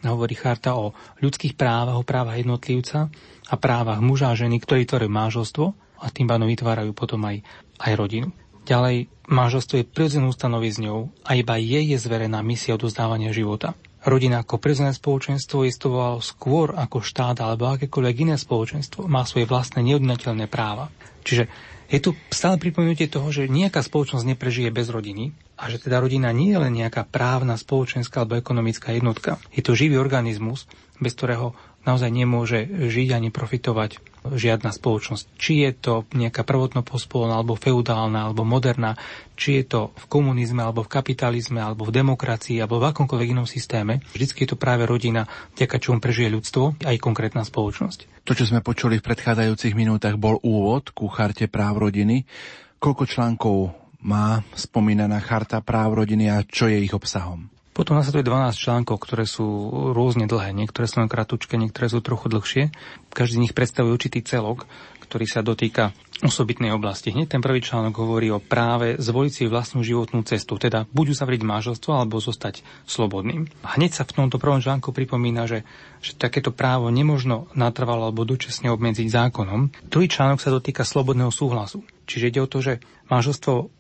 hovorí 0.05 0.35
charta 0.39 0.79
o 0.79 0.97
ľudských 1.21 1.53
právach, 1.53 2.01
o 2.01 2.07
právach 2.07 2.41
jednotlivca 2.41 3.13
a 3.49 3.55
právach 3.61 4.01
muža 4.01 4.33
a 4.33 4.39
ženy, 4.39 4.63
ktorí 4.63 4.89
tvorí 4.89 5.09
máželstvo 5.11 5.77
a 6.01 6.07
tým 6.09 6.31
pádom 6.31 6.49
vytvárajú 6.49 6.97
potom 6.97 7.29
aj, 7.29 7.43
aj 7.83 7.93
rodinu. 7.99 8.33
Ďalej, 8.69 9.09
manželstvo 9.33 9.81
je 9.81 9.89
prirodzenou 9.89 10.29
ňou 10.37 11.09
a 11.25 11.31
iba 11.41 11.57
jej 11.57 11.89
je 11.89 11.97
zverená 11.97 12.45
misia 12.45 12.77
odozdávania 12.77 13.33
života. 13.33 13.73
Rodina 14.05 14.45
ako 14.45 14.61
prirodzené 14.61 14.93
spoločenstvo 14.93 15.65
jestvovalo 15.65 16.21
skôr 16.21 16.77
ako 16.77 17.01
štát 17.01 17.41
alebo 17.41 17.73
akékoľvek 17.73 18.29
iné 18.29 18.37
spoločenstvo. 18.37 19.09
Má 19.09 19.25
svoje 19.25 19.49
vlastné 19.49 19.81
neodnateľné 19.81 20.53
práva. 20.53 20.93
Čiže 21.25 21.49
je 21.89 21.99
tu 22.05 22.13
stále 22.29 22.61
pripomenutie 22.61 23.09
toho, 23.09 23.33
že 23.33 23.49
nejaká 23.49 23.81
spoločnosť 23.81 24.37
neprežije 24.37 24.69
bez 24.69 24.93
rodiny 24.93 25.33
a 25.57 25.73
že 25.73 25.81
teda 25.81 26.05
rodina 26.05 26.29
nie 26.37 26.53
je 26.53 26.61
len 26.61 26.77
nejaká 26.77 27.09
právna, 27.09 27.57
spoločenská 27.57 28.29
alebo 28.29 28.37
ekonomická 28.37 28.93
jednotka. 28.93 29.41
Je 29.57 29.65
to 29.65 29.73
živý 29.73 29.97
organizmus, 29.97 30.69
bez 31.01 31.17
ktorého 31.17 31.57
naozaj 31.89 32.13
nemôže 32.13 32.69
žiť 32.69 33.17
ani 33.17 33.33
profitovať 33.33 34.05
žiadna 34.29 34.75
spoločnosť. 34.75 35.25
Či 35.41 35.53
je 35.65 35.73
to 35.73 35.95
nejaká 36.13 36.45
prvotno 36.45 36.85
pospolná, 36.85 37.41
alebo 37.41 37.57
feudálna, 37.57 38.29
alebo 38.29 38.45
moderná, 38.45 39.01
či 39.39 39.63
je 39.63 39.65
to 39.65 39.81
v 39.97 40.05
komunizme, 40.11 40.61
alebo 40.61 40.85
v 40.85 40.93
kapitalizme, 40.93 41.63
alebo 41.63 41.89
v 41.89 41.97
demokracii, 41.97 42.61
alebo 42.61 42.83
v 42.83 42.93
akomkoľvek 42.93 43.33
inom 43.33 43.49
systéme. 43.49 44.05
Vždycky 44.13 44.45
je 44.45 44.53
to 44.53 44.61
práve 44.61 44.85
rodina, 44.85 45.25
vďaka 45.57 45.77
čomu 45.81 46.03
prežije 46.03 46.29
ľudstvo, 46.29 46.85
aj 46.85 47.01
konkrétna 47.01 47.47
spoločnosť. 47.47 48.29
To, 48.29 48.37
čo 48.37 48.45
sme 48.45 48.61
počuli 48.61 49.01
v 49.01 49.07
predchádzajúcich 49.09 49.73
minútach, 49.73 50.21
bol 50.21 50.37
úvod 50.45 50.93
ku 50.93 51.09
charte 51.09 51.49
práv 51.49 51.81
rodiny. 51.81 52.29
Koľko 52.77 53.05
článkov 53.09 53.57
má 54.05 54.45
spomínaná 54.53 55.19
charta 55.25 55.59
práv 55.65 56.05
rodiny 56.05 56.31
a 56.31 56.45
čo 56.45 56.69
je 56.69 56.79
ich 56.79 56.93
obsahom? 56.93 57.58
Potom 57.79 57.95
nasleduje 57.95 58.27
12 58.27 58.59
článkov, 58.59 58.99
ktoré 59.07 59.23
sú 59.23 59.47
rôzne 59.95 60.27
dlhé. 60.27 60.51
Niektoré 60.51 60.91
sú 60.91 60.99
len 60.99 61.07
kratučké, 61.07 61.55
niektoré 61.55 61.87
sú 61.87 62.03
trochu 62.03 62.27
dlhšie. 62.27 62.75
Každý 63.15 63.39
z 63.39 63.43
nich 63.47 63.55
predstavuje 63.55 63.95
určitý 63.95 64.19
celok, 64.27 64.67
ktorý 65.07 65.31
sa 65.31 65.47
dotýka 65.47 65.95
osobitnej 66.19 66.75
oblasti. 66.75 67.15
Hneď 67.15 67.39
ten 67.39 67.43
prvý 67.45 67.63
článok 67.63 67.95
hovorí 68.03 68.35
o 68.35 68.43
práve 68.43 68.99
zvoliť 68.99 69.31
si 69.33 69.43
vlastnú 69.47 69.87
životnú 69.87 70.27
cestu, 70.27 70.59
teda 70.59 70.91
buď 70.91 71.15
uzavrieť 71.15 71.47
manželstvo 71.47 71.95
alebo 71.95 72.19
zostať 72.19 72.67
slobodným. 72.91 73.47
Hneď 73.63 73.95
sa 73.95 74.03
v 74.03 74.27
tomto 74.27 74.43
prvom 74.43 74.59
článku 74.59 74.91
pripomína, 74.91 75.47
že, 75.47 75.63
že 76.03 76.19
takéto 76.19 76.51
právo 76.51 76.91
nemožno 76.91 77.47
natrvalo 77.55 78.11
alebo 78.11 78.27
dočasne 78.27 78.75
obmedziť 78.75 79.07
zákonom. 79.07 79.87
Druhý 79.87 80.11
článok 80.11 80.43
sa 80.43 80.51
dotýka 80.51 80.83
slobodného 80.83 81.31
súhlasu. 81.31 81.87
Čiže 82.11 82.27
ide 82.35 82.41
o 82.43 82.51
to, 82.51 82.59
že 82.59 82.83
manželstvo 83.07 83.71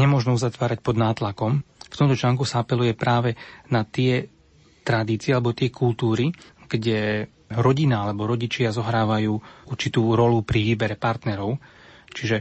nemožno 0.00 0.32
uzatvárať 0.32 0.80
pod 0.80 0.96
nátlakom, 0.96 1.60
v 1.92 1.98
tomto 2.00 2.16
článku 2.16 2.48
sa 2.48 2.64
apeluje 2.64 2.96
práve 2.96 3.36
na 3.68 3.84
tie 3.84 4.24
tradície 4.80 5.36
alebo 5.36 5.52
tie 5.52 5.68
kultúry, 5.68 6.32
kde 6.66 7.28
rodina 7.52 8.08
alebo 8.08 8.24
rodičia 8.24 8.72
zohrávajú 8.72 9.68
určitú 9.68 10.16
rolu 10.16 10.40
pri 10.40 10.72
výbere 10.72 10.96
partnerov. 10.96 11.60
Čiže 12.12 12.40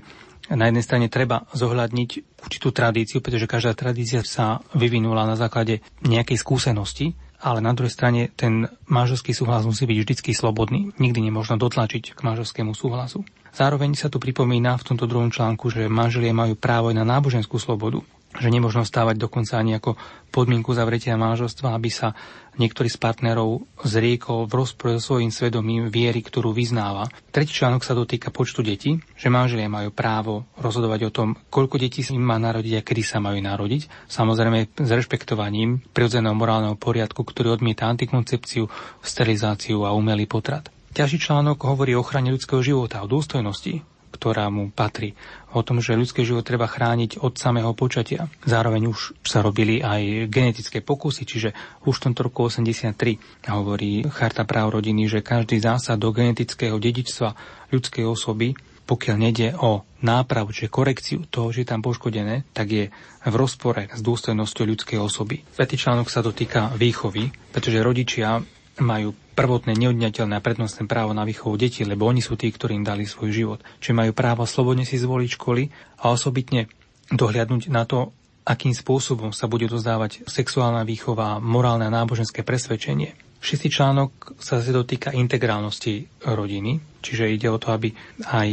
na 0.56 0.68
jednej 0.68 0.84
strane 0.84 1.08
treba 1.12 1.48
zohľadniť 1.52 2.40
určitú 2.44 2.72
tradíciu, 2.72 3.20
pretože 3.20 3.48
každá 3.48 3.76
tradícia 3.76 4.24
sa 4.24 4.60
vyvinula 4.76 5.24
na 5.28 5.36
základe 5.36 5.84
nejakej 6.04 6.40
skúsenosti, 6.40 7.16
ale 7.42 7.60
na 7.64 7.72
druhej 7.76 7.94
strane 7.94 8.22
ten 8.36 8.68
manželský 8.88 9.32
súhlas 9.32 9.64
musí 9.68 9.88
byť 9.88 9.98
vždy 9.98 10.32
slobodný. 10.36 10.92
Nikdy 11.00 11.20
nemôžno 11.32 11.58
dotlačiť 11.58 12.16
k 12.16 12.20
manželskému 12.20 12.72
súhlasu. 12.76 13.24
Zároveň 13.52 14.00
sa 14.00 14.08
tu 14.08 14.16
pripomína 14.20 14.80
v 14.80 14.86
tomto 14.88 15.08
druhom 15.08 15.28
článku, 15.28 15.68
že 15.72 15.92
manželie 15.92 16.32
majú 16.32 16.56
právo 16.56 16.88
aj 16.92 16.96
na 17.00 17.06
náboženskú 17.08 17.60
slobodu 17.60 18.00
že 18.40 18.48
nemožno 18.48 18.88
stávať 18.88 19.20
dokonca 19.20 19.60
ani 19.60 19.76
ako 19.76 20.00
podmienku 20.32 20.72
zavretia 20.72 21.20
manželstva, 21.20 21.76
aby 21.76 21.92
sa 21.92 22.16
niektorý 22.56 22.88
z 22.88 22.96
partnerov 23.00 23.68
zriekol 23.84 24.48
v 24.48 24.54
rozpore 24.64 24.96
so 24.96 25.16
svojím 25.16 25.32
svedomím 25.32 25.92
viery, 25.92 26.24
ktorú 26.24 26.56
vyznáva. 26.56 27.12
Tretí 27.32 27.52
článok 27.52 27.84
sa 27.84 27.92
dotýka 27.92 28.32
počtu 28.32 28.64
detí, 28.64 29.00
že 29.20 29.28
manželia 29.28 29.68
majú 29.68 29.92
právo 29.92 30.48
rozhodovať 30.60 31.00
o 31.08 31.12
tom, 31.12 31.28
koľko 31.52 31.76
detí 31.80 32.04
si 32.04 32.16
má 32.16 32.40
narodiť 32.40 32.80
a 32.80 32.86
kedy 32.86 33.04
sa 33.04 33.20
majú 33.20 33.40
narodiť. 33.44 34.08
Samozrejme 34.08 34.80
s 34.80 34.90
rešpektovaním 34.92 35.84
prirodzeného 35.92 36.36
morálneho 36.36 36.80
poriadku, 36.80 37.28
ktorý 37.28 37.60
odmieta 37.60 37.92
antikoncepciu, 37.92 38.68
sterilizáciu 39.04 39.84
a 39.84 39.92
umelý 39.92 40.28
potrat. 40.28 40.72
Ďalší 40.92 41.24
článok 41.24 41.64
hovorí 41.64 41.96
o 41.96 42.04
ochrane 42.04 42.36
ľudského 42.36 42.60
života, 42.60 43.00
o 43.00 43.08
dôstojnosti, 43.08 43.91
ktorá 44.12 44.52
mu 44.52 44.70
patrí. 44.70 45.16
O 45.56 45.64
tom, 45.64 45.80
že 45.80 45.98
ľudský 45.98 46.28
život 46.28 46.44
treba 46.44 46.68
chrániť 46.68 47.24
od 47.24 47.40
samého 47.40 47.72
počatia. 47.74 48.28
Zároveň 48.44 48.92
už 48.92 49.16
sa 49.24 49.40
robili 49.40 49.80
aj 49.80 50.28
genetické 50.28 50.84
pokusy, 50.84 51.24
čiže 51.24 51.50
už 51.88 51.96
v 51.98 52.04
tomto 52.12 52.28
roku 52.28 52.48
83 52.48 53.48
hovorí 53.50 54.04
Charta 54.12 54.44
práv 54.44 54.80
rodiny, 54.80 55.08
že 55.08 55.26
každý 55.26 55.58
zásad 55.64 55.98
do 55.98 56.12
genetického 56.12 56.76
dedičstva 56.78 57.36
ľudskej 57.72 58.06
osoby 58.06 58.54
pokiaľ 58.82 59.16
nejde 59.16 59.56
o 59.56 59.88
nápravu, 60.04 60.52
čiže 60.52 60.68
korekciu 60.68 61.24
toho, 61.32 61.56
že 61.56 61.64
je 61.64 61.72
tam 61.72 61.80
poškodené, 61.80 62.44
tak 62.52 62.68
je 62.68 62.86
v 63.24 63.36
rozpore 63.40 63.88
s 63.88 64.04
dôstojnosťou 64.04 64.68
ľudskej 64.68 65.00
osoby. 65.00 65.48
Tretí 65.56 65.80
článok 65.80 66.12
sa 66.12 66.20
dotýka 66.20 66.76
výchovy, 66.76 67.32
pretože 67.56 67.80
rodičia 67.80 68.44
majú 68.80 69.12
prvotné 69.36 69.74
neodňateľné 69.76 70.38
a 70.38 70.44
prednostné 70.44 70.88
právo 70.88 71.12
na 71.12 71.26
výchovu 71.28 71.58
detí, 71.60 71.84
lebo 71.84 72.08
oni 72.08 72.24
sú 72.24 72.38
tí, 72.40 72.48
ktorí 72.48 72.78
im 72.78 72.88
dali 72.88 73.10
svoj 73.10 73.34
život. 73.34 73.60
Čiže 73.84 73.98
majú 73.98 74.12
právo 74.16 74.48
slobodne 74.48 74.88
si 74.88 75.02
zvoliť 75.02 75.30
školy 75.36 75.64
a 76.06 76.14
osobitne 76.14 76.72
dohliadnúť 77.12 77.68
na 77.68 77.84
to, 77.84 78.16
akým 78.48 78.72
spôsobom 78.72 79.36
sa 79.36 79.46
bude 79.52 79.68
dozdávať 79.68 80.26
sexuálna 80.26 80.88
výchova, 80.88 81.42
morálne 81.44 81.90
a 81.90 81.94
náboženské 81.94 82.42
presvedčenie. 82.42 83.14
Šiestý 83.42 83.74
článok 83.74 84.38
sa 84.38 84.62
dotýka 84.62 85.18
integrálnosti 85.18 86.22
rodiny, 86.30 87.02
čiže 87.02 87.34
ide 87.34 87.50
o 87.50 87.58
to, 87.58 87.74
aby 87.74 87.90
aj 88.30 88.50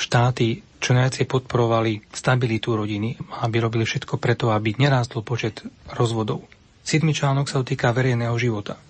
štáty 0.00 0.64
čo 0.80 0.96
najviac 0.96 1.28
podporovali 1.28 2.08
stabilitu 2.08 2.72
rodiny, 2.72 3.20
aby 3.44 3.56
robili 3.60 3.84
všetko 3.84 4.16
preto, 4.16 4.48
aby 4.48 4.72
nerástol 4.80 5.20
počet 5.20 5.60
rozvodov. 5.92 6.48
Siedmy 6.80 7.12
článok 7.12 7.52
sa 7.52 7.60
dotýka 7.60 7.92
verejného 7.92 8.32
života. 8.40 8.80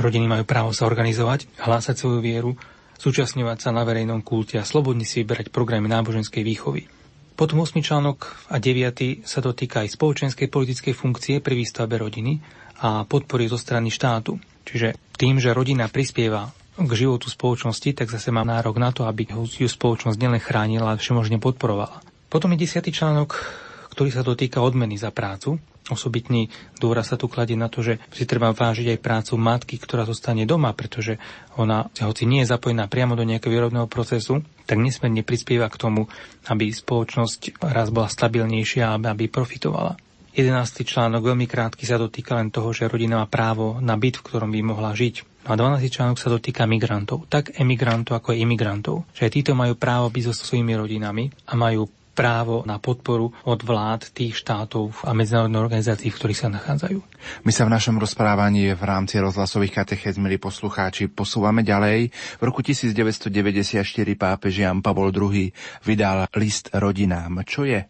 Rodiny 0.00 0.26
majú 0.28 0.44
právo 0.44 0.70
sa 0.76 0.84
organizovať, 0.84 1.48
hlásať 1.60 1.96
svoju 1.96 2.20
vieru, 2.20 2.54
zúčastňovať 3.00 3.58
sa 3.64 3.70
na 3.72 3.82
verejnom 3.88 4.20
kulte 4.20 4.60
a 4.60 4.68
slobodne 4.68 5.08
si 5.08 5.24
vyberať 5.24 5.48
programy 5.48 5.88
náboženskej 5.88 6.44
výchovy. 6.44 6.84
Potom 7.32 7.64
8. 7.64 7.80
článok 7.80 8.52
a 8.52 8.60
9. 8.60 9.24
sa 9.24 9.40
dotýka 9.40 9.80
aj 9.80 9.96
spoločenskej 9.96 10.52
politickej 10.52 10.92
funkcie 10.92 11.40
pri 11.40 11.56
výstavbe 11.56 11.96
rodiny 11.96 12.36
a 12.84 13.08
podpory 13.08 13.48
zo 13.48 13.56
strany 13.56 13.88
štátu. 13.88 14.36
Čiže 14.68 15.00
tým, 15.16 15.40
že 15.40 15.56
rodina 15.56 15.88
prispieva 15.88 16.52
k 16.76 16.92
životu 16.92 17.32
spoločnosti, 17.32 17.96
tak 17.96 18.12
zase 18.12 18.28
má 18.28 18.44
nárok 18.44 18.76
na 18.76 18.92
to, 18.92 19.08
aby 19.08 19.24
ju 19.32 19.68
spoločnosť 19.68 20.20
nielen 20.20 20.40
chránila, 20.40 20.92
ale 20.92 21.00
všemožne 21.00 21.40
podporovala. 21.40 22.04
Potom 22.28 22.52
je 22.52 22.68
10. 22.68 22.84
článok, 22.92 23.40
ktorý 23.90 24.10
sa 24.14 24.22
dotýka 24.22 24.62
odmeny 24.62 24.96
za 24.96 25.10
prácu. 25.10 25.58
Osobitný 25.90 26.46
dôraz 26.78 27.10
sa 27.10 27.18
tu 27.18 27.26
kladie 27.26 27.58
na 27.58 27.66
to, 27.66 27.82
že 27.82 27.98
si 28.14 28.22
treba 28.22 28.54
vážiť 28.54 28.94
aj 28.94 29.02
prácu 29.02 29.34
matky, 29.34 29.74
ktorá 29.74 30.06
zostane 30.06 30.46
doma, 30.46 30.70
pretože 30.70 31.18
ona, 31.58 31.90
hoci 31.98 32.30
nie 32.30 32.46
je 32.46 32.52
zapojená 32.54 32.86
priamo 32.86 33.18
do 33.18 33.26
nejakého 33.26 33.50
výrobného 33.50 33.90
procesu, 33.90 34.46
tak 34.70 34.78
nesmierne 34.78 35.26
prispieva 35.26 35.66
k 35.66 35.80
tomu, 35.82 36.06
aby 36.46 36.70
spoločnosť 36.70 37.58
raz 37.58 37.90
bola 37.90 38.06
stabilnejšia 38.06 38.94
a 38.94 39.00
aby 39.02 39.26
profitovala. 39.26 39.98
11. 40.30 40.86
článok, 40.86 41.26
veľmi 41.26 41.50
krátky, 41.50 41.82
sa 41.82 41.98
dotýka 41.98 42.38
len 42.38 42.54
toho, 42.54 42.70
že 42.70 42.86
rodina 42.86 43.18
má 43.18 43.26
právo 43.26 43.82
na 43.82 43.98
byt, 43.98 44.22
v 44.22 44.26
ktorom 44.30 44.54
by 44.54 44.60
mohla 44.62 44.94
žiť. 44.94 45.26
No 45.42 45.48
a 45.52 45.58
12. 45.58 45.90
článok 45.90 46.22
sa 46.22 46.30
dotýka 46.30 46.70
migrantov, 46.70 47.26
tak 47.26 47.58
emigrantov 47.58 48.14
ako 48.14 48.30
aj 48.30 48.38
imigrantov. 48.38 49.10
Že 49.10 49.34
títo 49.34 49.52
majú 49.58 49.74
právo 49.74 50.06
byť 50.06 50.22
so 50.30 50.34
svojimi 50.36 50.78
rodinami 50.78 51.34
a 51.50 51.58
majú 51.58 51.90
právo 52.20 52.60
na 52.68 52.76
podporu 52.76 53.32
od 53.48 53.60
vlád 53.64 54.12
tých 54.12 54.36
štátov 54.36 55.08
a 55.08 55.16
medzinárodných 55.16 55.64
organizácií, 55.64 56.12
v 56.12 56.18
ktorých 56.20 56.40
sa 56.44 56.48
nachádzajú. 56.52 56.98
My 57.48 57.52
sa 57.56 57.64
v 57.64 57.72
našom 57.72 57.96
rozprávaní 57.96 58.76
v 58.76 58.82
rámci 58.84 59.16
rozhlasových 59.16 59.80
katechéz, 59.80 60.20
milí 60.20 60.36
poslucháči, 60.36 61.08
posúvame 61.08 61.64
ďalej. 61.64 62.12
V 62.12 62.42
roku 62.44 62.60
1994 62.60 63.80
pápež 64.20 64.52
Jan 64.60 64.84
Pavol 64.84 65.08
II 65.16 65.48
vydal 65.88 66.28
list 66.36 66.68
rodinám. 66.76 67.40
Čo 67.48 67.64
je 67.64 67.88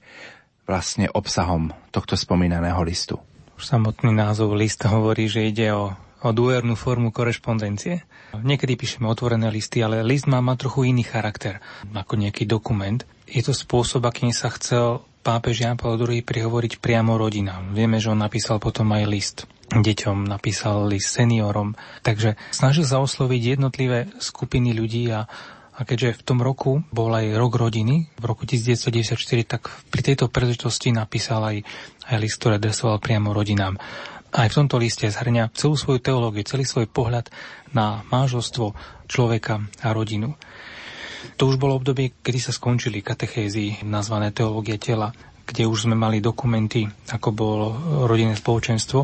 vlastne 0.70 1.10
obsahom 1.10 1.74
tohto 1.90 2.14
spomínaného 2.14 2.78
listu? 2.86 3.18
Už 3.58 3.66
samotný 3.66 4.14
názov 4.14 4.54
list 4.54 4.86
hovorí, 4.86 5.26
že 5.26 5.44
ide 5.50 5.74
o, 5.74 5.92
o 6.20 6.30
dôvernú 6.30 6.76
formu 6.76 7.10
korešpondencie. 7.10 8.04
Niekedy 8.36 8.76
píšeme 8.76 9.08
otvorené 9.08 9.48
listy, 9.48 9.80
ale 9.80 10.04
list 10.04 10.28
má, 10.30 10.38
má 10.44 10.54
trochu 10.54 10.88
iný 10.92 11.02
charakter 11.02 11.58
ako 11.90 12.20
nejaký 12.20 12.44
dokument. 12.46 13.00
Je 13.26 13.40
to 13.40 13.56
spôsob, 13.56 14.04
akým 14.06 14.34
sa 14.34 14.52
chcel 14.52 15.02
pápež 15.20 15.64
Jan 15.64 15.76
Paul 15.76 16.00
II 16.00 16.20
prihovoriť 16.24 16.80
priamo 16.80 17.20
rodinám. 17.20 17.76
Vieme, 17.76 18.00
že 18.00 18.12
on 18.12 18.20
napísal 18.20 18.56
potom 18.56 18.88
aj 18.96 19.04
list 19.04 19.36
deťom, 19.70 20.26
napísal 20.26 20.88
list 20.90 21.14
seniorom. 21.14 21.78
Takže 22.02 22.34
snažil 22.50 22.82
sa 22.82 22.98
osloviť 22.98 23.58
jednotlivé 23.58 24.10
skupiny 24.18 24.74
ľudí 24.74 25.12
a 25.12 25.30
a 25.80 25.88
keďže 25.88 26.20
v 26.20 26.26
tom 26.28 26.44
roku 26.44 26.84
bol 26.92 27.08
aj 27.08 27.40
rok 27.40 27.56
rodiny, 27.56 28.12
v 28.20 28.24
roku 28.28 28.44
1994, 28.44 29.16
tak 29.48 29.72
pri 29.88 30.12
tejto 30.12 30.28
príležitosti 30.28 30.92
napísal 30.92 31.40
aj, 31.40 31.56
aj 32.04 32.16
list, 32.20 32.36
ktorý 32.36 32.60
adresoval 32.60 33.00
priamo 33.00 33.32
rodinám. 33.32 33.80
Aj 34.30 34.46
v 34.46 34.56
tomto 34.62 34.78
liste 34.78 35.10
zhrňa 35.10 35.50
celú 35.58 35.74
svoju 35.74 35.98
teológiu, 35.98 36.46
celý 36.46 36.62
svoj 36.62 36.86
pohľad 36.86 37.30
na 37.74 38.06
manželstvo 38.14 38.74
človeka 39.10 39.66
a 39.82 39.90
rodinu. 39.90 40.38
To 41.36 41.50
už 41.50 41.58
bolo 41.58 41.76
obdobie, 41.76 42.14
kedy 42.22 42.38
sa 42.38 42.52
skončili 42.54 43.02
katechézy 43.02 43.82
nazvané 43.84 44.30
teológia 44.30 44.78
tela, 44.80 45.12
kde 45.50 45.66
už 45.66 45.90
sme 45.90 45.98
mali 45.98 46.22
dokumenty, 46.22 46.86
ako 47.10 47.28
bolo 47.34 47.66
rodinné 48.06 48.38
spoločenstvo. 48.38 49.00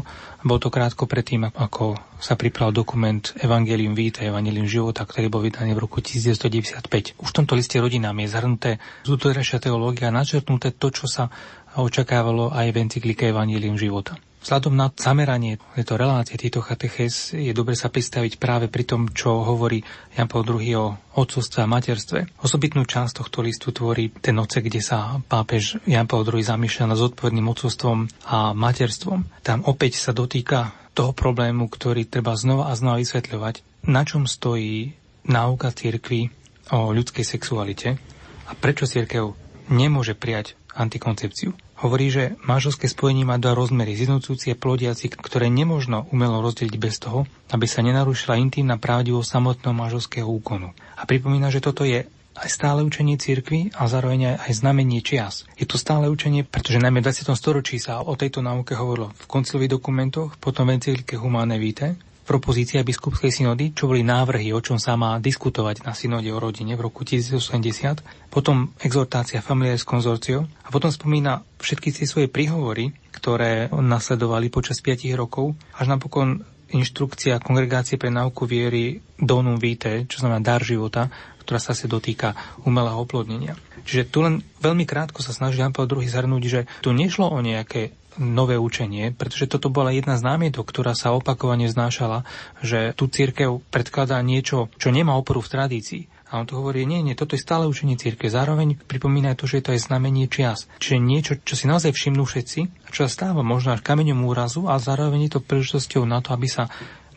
Bol 0.46 0.58
to 0.62 0.70
krátko 0.70 1.10
predtým, 1.10 1.50
ako 1.50 1.98
sa 2.22 2.38
pripravil 2.38 2.70
dokument 2.70 3.34
Evangelium 3.42 3.98
Vitae, 3.98 4.30
Evangelium 4.30 4.70
života, 4.70 5.02
ktorý 5.02 5.26
bol 5.26 5.42
vydaný 5.42 5.74
v 5.74 5.82
roku 5.82 5.98
1995. 5.98 7.18
Už 7.18 7.28
v 7.34 7.36
tomto 7.42 7.58
liste 7.58 7.82
rodinám 7.82 8.14
je 8.22 8.30
zhrnuté 8.30 8.70
z 9.02 9.08
doterajšia 9.10 9.58
teológia 9.58 10.14
načrtnuté 10.14 10.70
to, 10.70 10.94
čo 10.94 11.10
sa 11.10 11.34
očakávalo 11.74 12.54
aj 12.54 12.70
v 12.70 12.76
encyklike 12.78 13.34
Evangelium 13.34 13.74
života. 13.74 14.14
Vzhľadom 14.46 14.78
na 14.78 14.94
zameranie 14.94 15.58
tejto 15.74 15.98
relácie, 15.98 16.38
týchto 16.38 16.62
katechéz, 16.62 17.34
je 17.34 17.50
dobre 17.50 17.74
sa 17.74 17.90
pristaviť 17.90 18.38
práve 18.38 18.70
pri 18.70 18.86
tom, 18.86 19.10
čo 19.10 19.42
hovorí 19.42 19.82
Jan 20.14 20.30
Paul 20.30 20.46
II 20.46 20.70
o 20.78 20.86
odcovstve 21.18 21.66
a 21.66 21.70
materstve. 21.70 22.38
Osobitnú 22.46 22.86
časť 22.86 23.26
tohto 23.26 23.42
listu 23.42 23.74
tvorí 23.74 24.14
ten 24.22 24.38
odsek, 24.38 24.70
kde 24.70 24.78
sa 24.78 25.18
pápež 25.26 25.82
Jan 25.82 26.06
Paul 26.06 26.22
II 26.22 26.38
zamýšľa 26.38 26.94
nad 26.94 26.94
zodpovedným 26.94 27.42
odcovstvom 27.42 28.06
a 28.30 28.54
materstvom. 28.54 29.26
Tam 29.42 29.66
opäť 29.66 29.98
sa 29.98 30.14
dotýka 30.14 30.70
toho 30.94 31.10
problému, 31.10 31.66
ktorý 31.66 32.06
treba 32.06 32.38
znova 32.38 32.70
a 32.70 32.78
znova 32.78 33.02
vysvetľovať, 33.02 33.82
na 33.90 34.06
čom 34.06 34.30
stojí 34.30 34.94
náuka 35.26 35.74
cirkvi 35.74 36.30
o 36.70 36.94
ľudskej 36.94 37.26
sexualite 37.26 37.98
a 38.46 38.54
prečo 38.54 38.86
cirkev 38.86 39.34
nemôže 39.74 40.14
prijať 40.14 40.54
antikoncepciu. 40.70 41.65
Hovorí, 41.76 42.08
že 42.08 42.40
manželské 42.40 42.88
spojenie 42.88 43.28
má 43.28 43.36
dva 43.36 43.52
rozmery, 43.52 43.92
zjednocujúci 43.92 44.52
a 44.52 44.56
plodiaci, 44.56 45.12
ktoré 45.12 45.52
nemožno 45.52 46.08
umelo 46.08 46.40
rozdeliť 46.40 46.74
bez 46.80 46.96
toho, 46.96 47.28
aby 47.52 47.68
sa 47.68 47.84
nenarušila 47.84 48.40
intimná 48.40 48.80
pravdivosť 48.80 49.28
samotného 49.28 49.76
manželského 49.76 50.24
úkonu. 50.24 50.72
A 50.96 51.04
pripomína, 51.04 51.52
že 51.52 51.60
toto 51.60 51.84
je 51.84 52.08
aj 52.36 52.48
stále 52.52 52.84
učenie 52.84 53.16
cirkvy 53.16 53.72
a 53.72 53.88
zároveň 53.88 54.36
aj 54.36 54.52
znamenie 54.52 55.00
čias. 55.00 55.48
Je 55.56 55.64
to 55.64 55.80
stále 55.80 56.08
učenie, 56.12 56.44
pretože 56.44 56.80
najmä 56.80 57.00
v 57.00 57.08
20. 57.08 57.32
storočí 57.32 57.80
sa 57.80 58.04
o 58.04 58.12
tejto 58.12 58.44
náuke 58.44 58.76
hovorilo 58.76 59.12
v 59.16 59.24
koncilových 59.24 59.80
dokumentoch, 59.80 60.36
potom 60.36 60.68
v 60.68 60.76
encyklike 60.76 61.16
Humane 61.16 61.56
Vitae, 61.56 61.96
propozícia 62.26 62.82
biskupskej 62.82 63.30
synody, 63.30 63.70
čo 63.70 63.86
boli 63.86 64.02
návrhy, 64.02 64.50
o 64.50 64.60
čom 64.60 64.76
sa 64.82 64.98
má 64.98 65.22
diskutovať 65.22 65.86
na 65.86 65.94
synode 65.94 66.26
o 66.34 66.42
rodine 66.42 66.74
v 66.74 66.90
roku 66.90 67.06
1080, 67.06 68.02
potom 68.28 68.74
exhortácia 68.82 69.38
Familiaris 69.38 69.86
Consortio 69.86 70.50
a 70.66 70.68
potom 70.74 70.90
spomína 70.90 71.46
všetky 71.62 71.94
tie 71.94 72.04
svoje 72.04 72.26
príhovory, 72.26 72.90
ktoré 73.14 73.70
nasledovali 73.70 74.50
počas 74.50 74.82
5 74.82 75.06
rokov, 75.14 75.54
až 75.78 75.86
napokon 75.86 76.42
inštrukcia 76.74 77.38
Kongregácie 77.38 77.94
pre 77.94 78.10
náuku 78.10 78.42
viery 78.42 78.98
Donum 79.14 79.62
Vitae, 79.62 80.10
čo 80.10 80.18
znamená 80.18 80.42
dar 80.42 80.66
života, 80.66 81.06
ktorá 81.46 81.62
sa 81.62 81.78
sa 81.78 81.86
dotýka 81.86 82.34
umelého 82.66 82.98
oplodnenia. 82.98 83.54
Čiže 83.86 84.10
tu 84.10 84.26
len 84.26 84.42
veľmi 84.58 84.82
krátko 84.82 85.22
sa 85.22 85.30
snaží 85.30 85.62
Jan 85.62 85.70
Paul 85.70 85.86
II 85.86 86.02
zhrnúť, 86.02 86.42
že 86.50 86.60
tu 86.82 86.90
nešlo 86.90 87.30
o 87.30 87.38
nejaké 87.38 87.94
nové 88.18 88.56
učenie, 88.60 89.12
pretože 89.12 89.48
toto 89.48 89.68
bola 89.68 89.92
jedna 89.92 90.16
z 90.16 90.26
námietok, 90.26 90.68
ktorá 90.68 90.96
sa 90.96 91.12
opakovane 91.16 91.68
znášala, 91.68 92.24
že 92.60 92.92
tu 92.96 93.08
církev 93.08 93.60
predkladá 93.68 94.20
niečo, 94.24 94.72
čo 94.80 94.92
nemá 94.92 95.16
oporu 95.16 95.40
v 95.44 95.52
tradícii. 95.52 96.02
A 96.26 96.42
on 96.42 96.46
to 96.50 96.58
hovorí, 96.58 96.82
nie, 96.90 97.06
nie, 97.06 97.14
toto 97.14 97.38
je 97.38 97.44
stále 97.46 97.70
učenie 97.70 97.94
círke. 97.94 98.26
Zároveň 98.26 98.74
pripomína 98.82 99.38
to, 99.38 99.46
že 99.46 99.62
je 99.62 99.64
to 99.70 99.72
aj 99.78 99.86
znamenie 99.86 100.26
čias. 100.26 100.66
Čiže 100.82 100.98
niečo, 100.98 101.32
čo 101.38 101.54
si 101.54 101.70
naozaj 101.70 101.94
všimnú 101.94 102.26
všetci, 102.26 102.90
čo 102.90 103.06
sa 103.06 103.10
stáva 103.10 103.46
možno 103.46 103.78
až 103.78 103.86
kameňom 103.86 104.26
úrazu, 104.26 104.66
a 104.66 104.74
zároveň 104.82 105.30
je 105.30 105.38
to 105.38 105.46
príležitosťou 105.46 106.02
na 106.02 106.18
to, 106.18 106.34
aby 106.34 106.50
sa 106.50 106.66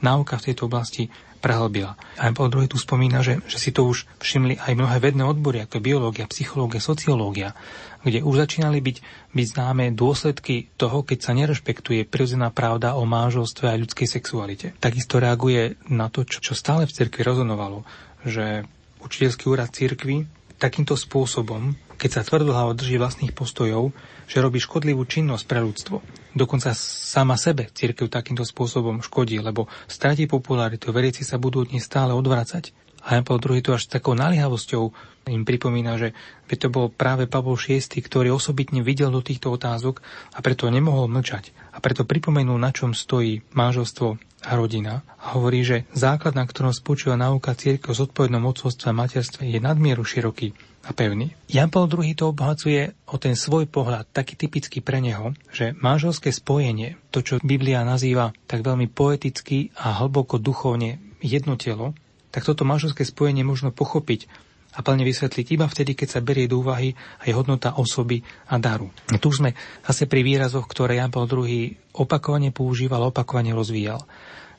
náuka 0.02 0.40
v 0.40 0.46
tejto 0.52 0.68
oblasti 0.68 1.08
prehlbila. 1.40 1.96
A 2.20 2.30
po 2.36 2.52
druhé 2.52 2.68
tu 2.68 2.76
spomína, 2.76 3.24
že, 3.24 3.40
že 3.48 3.58
si 3.58 3.72
to 3.72 3.88
už 3.88 4.04
všimli 4.20 4.60
aj 4.60 4.76
mnohé 4.76 5.00
vedné 5.00 5.24
odbory, 5.24 5.64
ako 5.64 5.80
biológia, 5.80 6.28
psychológia, 6.28 6.84
sociológia, 6.84 7.56
kde 8.04 8.24
už 8.24 8.48
začínali 8.48 8.84
byť, 8.84 8.98
byť 9.32 9.48
známe 9.56 9.96
dôsledky 9.96 10.72
toho, 10.76 11.04
keď 11.04 11.20
sa 11.20 11.32
nerešpektuje 11.36 12.08
prirodzená 12.08 12.52
pravda 12.52 13.00
o 13.00 13.08
manželstve 13.08 13.72
a 13.72 13.80
ľudskej 13.80 14.08
sexualite. 14.08 14.76
Takisto 14.84 15.20
reaguje 15.20 15.80
na 15.88 16.12
to, 16.12 16.28
čo, 16.28 16.44
čo 16.44 16.54
stále 16.56 16.84
v 16.84 16.96
cirkvi 16.96 17.24
rezonovalo, 17.24 17.88
že 18.28 18.68
učiteľský 19.00 19.48
úrad 19.48 19.72
cirkvi 19.72 20.28
takýmto 20.60 21.00
spôsobom, 21.00 21.76
keď 21.96 22.20
sa 22.20 22.28
tvrdohlavo 22.28 22.76
drží 22.76 23.00
vlastných 23.00 23.32
postojov, 23.32 23.96
že 24.28 24.44
robí 24.44 24.60
škodlivú 24.60 25.08
činnosť 25.08 25.44
pre 25.48 25.64
ľudstvo. 25.64 26.04
Dokonca 26.30 26.78
sama 26.78 27.34
sebe 27.42 27.74
církev 27.74 28.06
takýmto 28.06 28.46
spôsobom 28.46 29.02
škodí, 29.02 29.42
lebo 29.42 29.66
stratí 29.90 30.30
popularitu, 30.30 30.94
veriaci 30.94 31.26
sa 31.26 31.42
budú 31.42 31.66
dnes 31.66 31.90
stále 31.90 32.14
odvracať. 32.14 32.70
A 33.00 33.16
Jan 33.16 33.24
Paul 33.24 33.40
II 33.40 33.64
to 33.64 33.72
až 33.74 33.88
s 33.88 33.94
takou 33.96 34.12
naliehavosťou 34.12 34.84
im 35.32 35.48
pripomína, 35.48 35.96
že 35.96 36.12
to 36.60 36.68
bol 36.68 36.92
práve 36.92 37.32
Pavol 37.32 37.56
VI, 37.56 37.80
ktorý 37.80 38.36
osobitne 38.36 38.84
videl 38.84 39.08
do 39.08 39.24
týchto 39.24 39.56
otázok 39.56 40.04
a 40.36 40.40
preto 40.44 40.68
nemohol 40.68 41.08
mlčať. 41.08 41.56
A 41.72 41.80
preto 41.80 42.04
pripomenul, 42.04 42.60
na 42.60 42.76
čom 42.76 42.92
stojí 42.92 43.46
manželstvo 43.56 44.20
a 44.46 44.52
rodina. 44.56 45.08
A 45.20 45.40
hovorí, 45.40 45.64
že 45.64 45.88
základ, 45.96 46.36
na 46.36 46.44
ktorom 46.44 46.76
spočíva 46.76 47.16
náuka 47.16 47.56
církev 47.56 47.92
o 47.92 48.00
zodpovednom 48.00 48.44
odcovstve 48.48 48.92
a 48.92 48.96
materstve, 48.96 49.42
je 49.48 49.60
nadmieru 49.64 50.04
široký 50.04 50.52
a 50.86 50.92
pevný. 50.96 51.36
Jan 51.52 51.68
Paul 51.68 51.92
II 51.92 52.14
to 52.16 52.32
obohacuje 52.32 52.96
o 53.12 53.16
ten 53.20 53.36
svoj 53.36 53.68
pohľad, 53.68 54.10
taký 54.10 54.40
typický 54.40 54.80
pre 54.80 55.04
neho, 55.04 55.36
že 55.52 55.76
manželské 55.78 56.32
spojenie, 56.32 56.96
to 57.12 57.20
čo 57.20 57.34
Biblia 57.44 57.84
nazýva 57.84 58.32
tak 58.48 58.64
veľmi 58.64 58.88
poeticky 58.88 59.76
a 59.76 60.00
hlboko 60.00 60.40
duchovne 60.40 61.02
jedno 61.20 61.60
telo, 61.60 61.98
tak 62.30 62.46
toto 62.46 62.64
manželské 62.64 63.04
spojenie 63.04 63.44
možno 63.44 63.76
pochopiť 63.76 64.30
a 64.70 64.86
plne 64.86 65.02
vysvetliť 65.02 65.48
iba 65.58 65.66
vtedy, 65.66 65.98
keď 65.98 66.08
sa 66.08 66.22
berie 66.22 66.46
do 66.46 66.62
úvahy 66.62 66.94
aj 67.26 67.32
hodnota 67.34 67.74
osoby 67.76 68.22
a 68.48 68.62
daru. 68.62 68.94
A 69.10 69.18
tu 69.18 69.34
sme 69.34 69.58
zase 69.82 70.06
pri 70.06 70.22
výrazoch, 70.22 70.70
ktoré 70.70 71.02
Jan 71.02 71.10
Paul 71.10 71.26
II 71.26 71.74
opakovane 71.98 72.54
používal, 72.54 73.10
opakovane 73.10 73.50
rozvíjal 73.52 74.06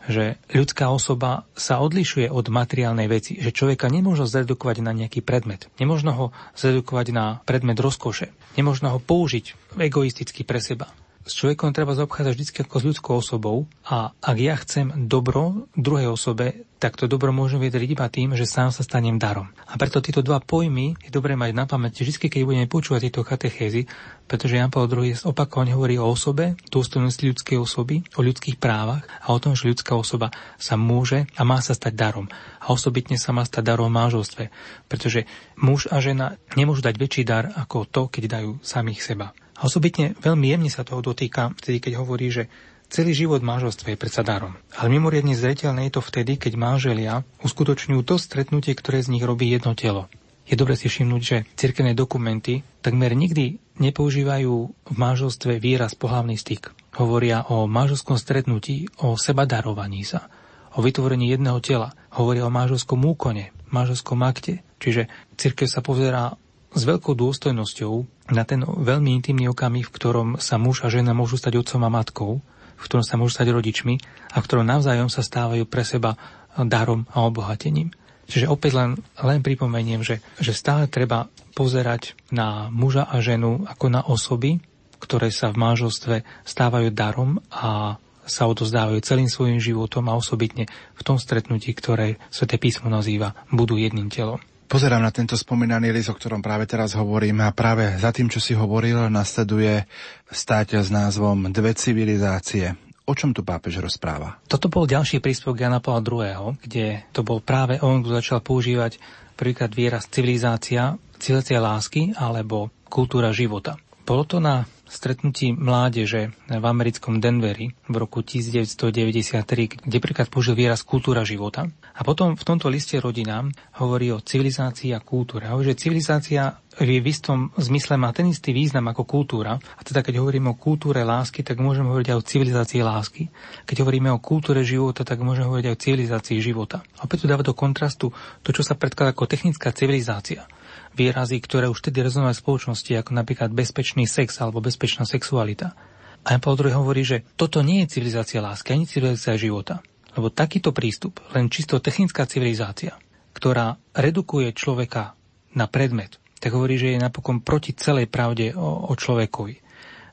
že 0.08 0.40
ľudská 0.52 0.88
osoba 0.88 1.44
sa 1.52 1.82
odlišuje 1.84 2.32
od 2.32 2.48
materiálnej 2.48 3.10
veci, 3.10 3.36
že 3.36 3.52
človeka 3.52 3.92
nemôžno 3.92 4.24
zredukovať 4.24 4.80
na 4.80 4.96
nejaký 4.96 5.20
predmet. 5.20 5.68
Nemôžno 5.76 6.10
ho 6.16 6.26
zredukovať 6.56 7.06
na 7.12 7.44
predmet 7.44 7.76
rozkoše. 7.76 8.32
Nemôžno 8.56 8.96
ho 8.96 8.98
použiť 9.02 9.76
egoisticky 9.76 10.46
pre 10.46 10.62
seba 10.62 10.88
s 11.30 11.38
človekom 11.38 11.70
treba 11.70 11.94
zaobchádzať 11.94 12.34
vždy 12.34 12.44
ako 12.66 12.76
s 12.82 12.86
ľudskou 12.90 13.14
osobou 13.22 13.70
a 13.86 14.10
ak 14.18 14.36
ja 14.42 14.58
chcem 14.58 15.06
dobro 15.06 15.70
druhej 15.78 16.10
osobe, 16.10 16.66
tak 16.82 16.98
to 16.98 17.06
dobro 17.06 17.30
môžem 17.30 17.62
vyjadriť 17.62 17.88
iba 17.94 18.10
tým, 18.10 18.34
že 18.34 18.50
sám 18.50 18.74
sa 18.74 18.82
stanem 18.82 19.14
darom. 19.14 19.46
A 19.70 19.78
preto 19.78 20.02
tieto 20.02 20.26
dva 20.26 20.42
pojmy 20.42 20.98
je 20.98 21.12
dobré 21.12 21.38
mať 21.38 21.54
na 21.54 21.70
pamäti 21.70 22.02
vždy, 22.02 22.26
keď 22.26 22.42
budeme 22.42 22.66
počúvať 22.66 23.06
tieto 23.06 23.22
katechézy, 23.22 23.86
pretože 24.26 24.58
Jan 24.58 24.74
Paul 24.74 24.90
II 24.90 25.14
opakovane 25.22 25.70
hovorí 25.70 26.02
o 26.02 26.10
osobe, 26.10 26.58
dôstojnosti 26.72 27.22
ľudskej 27.22 27.62
osoby, 27.62 28.02
o 28.18 28.24
ľudských 28.26 28.58
právach 28.58 29.06
a 29.22 29.30
o 29.30 29.38
tom, 29.38 29.54
že 29.54 29.70
ľudská 29.70 29.94
osoba 29.94 30.34
sa 30.58 30.74
môže 30.74 31.30
a 31.38 31.46
má 31.46 31.62
sa 31.62 31.78
stať 31.78 31.94
darom. 31.94 32.26
A 32.58 32.74
osobitne 32.74 33.20
sa 33.20 33.30
má 33.30 33.46
stať 33.46 33.70
darom 33.70 33.86
v 33.92 34.00
manželstve, 34.00 34.44
pretože 34.90 35.30
muž 35.60 35.86
a 35.92 36.02
žena 36.02 36.40
nemôžu 36.58 36.82
dať 36.82 36.96
väčší 36.98 37.22
dar 37.22 37.54
ako 37.54 37.86
to, 37.86 38.02
keď 38.10 38.40
dajú 38.40 38.50
samých 38.64 39.04
seba. 39.04 39.30
A 39.60 39.68
osobitne 39.68 40.16
veľmi 40.16 40.48
jemne 40.48 40.72
sa 40.72 40.88
toho 40.88 41.04
dotýka, 41.04 41.52
vtedy 41.60 41.84
keď 41.84 42.00
hovorí, 42.00 42.32
že 42.32 42.48
celý 42.88 43.12
život 43.12 43.44
manželstva 43.44 43.92
je 43.92 44.00
predsa 44.00 44.24
darom. 44.24 44.56
Ale 44.80 44.88
mimoriadne 44.88 45.36
zreteľné 45.36 45.92
je 45.92 46.00
to 46.00 46.02
vtedy, 46.02 46.40
keď 46.40 46.56
manželia 46.56 47.14
uskutočňujú 47.44 48.00
to 48.02 48.16
stretnutie, 48.16 48.72
ktoré 48.72 49.04
z 49.04 49.12
nich 49.12 49.24
robí 49.24 49.52
jedno 49.52 49.76
telo. 49.76 50.08
Je 50.50 50.58
dobre 50.58 50.74
si 50.74 50.90
všimnúť, 50.90 51.22
že 51.22 51.36
cirkevné 51.54 51.94
dokumenty 51.94 52.66
takmer 52.82 53.14
nikdy 53.14 53.62
nepoužívajú 53.78 54.54
v 54.66 54.94
manželstve 54.98 55.62
výraz 55.62 55.94
pohlavný 55.94 56.34
styk. 56.34 56.74
Hovoria 56.98 57.46
o 57.46 57.70
manželskom 57.70 58.18
stretnutí, 58.18 58.90
o 58.98 59.14
sebadarovaní 59.14 60.02
sa, 60.02 60.26
o 60.74 60.82
vytvorení 60.82 61.30
jedného 61.30 61.62
tela. 61.62 61.94
Hovoria 62.18 62.48
o 62.48 62.52
manželskom 62.52 62.98
úkone, 63.06 63.54
manželskom 63.70 64.18
akte. 64.26 64.66
Čiže 64.82 65.06
cirkev 65.38 65.70
sa 65.70 65.86
pozerá 65.86 66.34
s 66.74 66.82
veľkou 66.82 67.14
dôstojnosťou 67.14 68.19
na 68.30 68.46
ten 68.46 68.62
veľmi 68.62 69.10
intimný 69.20 69.50
okamih, 69.50 69.86
v 69.86 69.94
ktorom 69.94 70.28
sa 70.38 70.56
muž 70.56 70.86
a 70.86 70.88
žena 70.88 71.12
môžu 71.12 71.36
stať 71.36 71.60
otcom 71.60 71.82
a 71.86 71.90
matkou, 71.90 72.32
v 72.80 72.82
ktorom 72.82 73.04
sa 73.04 73.20
môžu 73.20 73.36
stať 73.36 73.52
rodičmi 73.52 74.00
a 74.32 74.36
v 74.40 74.46
ktorom 74.46 74.64
navzájom 74.64 75.12
sa 75.12 75.20
stávajú 75.20 75.68
pre 75.68 75.84
seba 75.84 76.16
darom 76.56 77.06
a 77.12 77.26
obohatením. 77.26 77.92
Čiže 78.30 78.46
opäť 78.46 78.78
len, 78.78 78.90
len 79.18 79.42
pripomeniem, 79.42 80.06
že, 80.06 80.22
že 80.38 80.54
stále 80.54 80.86
treba 80.86 81.26
pozerať 81.58 82.14
na 82.30 82.70
muža 82.70 83.02
a 83.10 83.18
ženu 83.18 83.66
ako 83.66 83.86
na 83.90 84.06
osoby, 84.06 84.62
ktoré 85.02 85.34
sa 85.34 85.50
v 85.50 85.58
manželstve 85.58 86.16
stávajú 86.46 86.94
darom 86.94 87.42
a 87.50 87.98
sa 88.30 88.46
odozdávajú 88.46 89.02
celým 89.02 89.26
svojim 89.26 89.58
životom 89.58 90.06
a 90.06 90.14
osobitne 90.14 90.70
v 90.70 91.02
tom 91.02 91.18
stretnutí, 91.18 91.74
ktoré 91.74 92.22
Sveté 92.30 92.62
písmo 92.62 92.86
nazýva 92.86 93.34
budú 93.50 93.74
jedným 93.74 94.06
telom. 94.06 94.38
Pozerám 94.70 95.02
na 95.02 95.10
tento 95.10 95.34
spomínaný 95.34 95.90
list, 95.90 96.14
o 96.14 96.14
ktorom 96.14 96.38
práve 96.38 96.62
teraz 96.62 96.94
hovorím 96.94 97.42
a 97.42 97.50
práve 97.50 97.90
za 97.98 98.14
tým, 98.14 98.30
čo 98.30 98.38
si 98.38 98.54
hovoril, 98.54 99.10
nasleduje 99.10 99.82
stať 100.30 100.78
s 100.78 100.94
názvom 100.94 101.50
Dve 101.50 101.74
civilizácie. 101.74 102.78
O 103.02 103.10
čom 103.18 103.34
tu 103.34 103.42
pápež 103.42 103.82
rozpráva? 103.82 104.38
Toto 104.46 104.70
bol 104.70 104.86
ďalší 104.86 105.18
príspevok 105.18 105.58
Jana 105.58 105.82
Pavla 105.82 106.06
II, 106.06 106.54
kde 106.62 107.02
to 107.10 107.26
bol 107.26 107.42
práve 107.42 107.82
on, 107.82 107.98
kto 107.98 108.14
začal 108.14 108.38
používať 108.46 109.02
prvýkrát 109.34 109.74
výraz 109.74 110.06
civilizácia, 110.06 110.94
civilizácia 111.18 111.58
lásky 111.58 112.14
alebo 112.14 112.70
kultúra 112.86 113.34
života. 113.34 113.74
Bolo 114.10 114.26
to 114.26 114.42
na 114.42 114.66
stretnutí 114.90 115.54
mládeže 115.54 116.34
v 116.50 116.64
americkom 116.66 117.22
Denveri 117.22 117.70
v 117.86 117.94
roku 117.94 118.26
1993, 118.26 119.86
kde 119.86 119.98
príklad 120.02 120.26
použil 120.26 120.58
výraz 120.58 120.82
kultúra 120.82 121.22
života. 121.22 121.70
A 121.94 122.02
potom 122.02 122.34
v 122.34 122.42
tomto 122.42 122.66
liste 122.66 122.98
rodinám 122.98 123.54
hovorí 123.78 124.10
o 124.10 124.18
civilizácii 124.18 124.90
a 124.90 124.98
kultúre. 124.98 125.46
Hovorí, 125.46 125.70
že 125.70 125.86
civilizácia 125.86 126.58
v 126.74 127.06
istom 127.06 127.54
zmysle 127.54 127.94
má 127.94 128.10
ten 128.10 128.26
istý 128.26 128.50
význam 128.50 128.90
ako 128.90 129.06
kultúra. 129.06 129.54
A 129.54 129.80
teda 129.86 130.02
keď 130.02 130.18
hovoríme 130.18 130.50
o 130.50 130.58
kultúre 130.58 131.06
lásky, 131.06 131.46
tak 131.46 131.62
môžeme 131.62 131.94
hovoriť 131.94 132.10
aj 132.10 132.18
o 132.18 132.26
civilizácii 132.26 132.82
lásky. 132.82 133.30
Keď 133.62 133.86
hovoríme 133.86 134.10
o 134.10 134.18
kultúre 134.18 134.66
života, 134.66 135.06
tak 135.06 135.22
môžeme 135.22 135.46
hovoriť 135.54 135.70
aj 135.70 135.74
o 135.78 135.82
civilizácii 135.86 136.42
života. 136.42 136.82
A 136.98 137.06
opäť 137.06 137.22
tu 137.22 137.26
dáva 137.30 137.46
do 137.46 137.54
kontrastu 137.54 138.10
to, 138.42 138.50
čo 138.50 138.66
sa 138.66 138.74
predkladá 138.74 139.14
ako 139.14 139.30
technická 139.30 139.70
civilizácia 139.70 140.50
výrazy, 140.94 141.38
ktoré 141.38 141.70
už 141.70 141.80
tedy 141.80 142.02
rezonujú 142.02 142.34
v 142.34 142.42
spoločnosti, 142.42 142.92
ako 142.98 143.10
napríklad 143.14 143.50
bezpečný 143.54 144.04
sex 144.06 144.38
alebo 144.42 144.62
bezpečná 144.62 145.06
sexualita. 145.06 145.74
A 146.20 146.36
Jan 146.36 146.42
Paul 146.44 146.60
II 146.60 146.84
hovorí, 146.84 147.00
že 147.06 147.24
toto 147.38 147.64
nie 147.64 147.84
je 147.84 147.96
civilizácia 147.98 148.44
lásky, 148.44 148.76
ani 148.76 148.84
civilizácia 148.84 149.40
života. 149.40 149.80
Lebo 150.12 150.28
takýto 150.28 150.74
prístup, 150.74 151.22
len 151.32 151.48
čisto 151.48 151.78
technická 151.78 152.26
civilizácia, 152.26 152.98
ktorá 153.32 153.78
redukuje 153.94 154.50
človeka 154.52 155.14
na 155.54 155.70
predmet, 155.70 156.18
tak 156.42 156.56
hovorí, 156.56 156.76
že 156.76 156.96
je 156.96 157.04
napokon 157.04 157.40
proti 157.40 157.72
celej 157.76 158.10
pravde 158.10 158.52
o, 158.52 158.90
o 158.90 158.92
človekovi. 158.96 159.70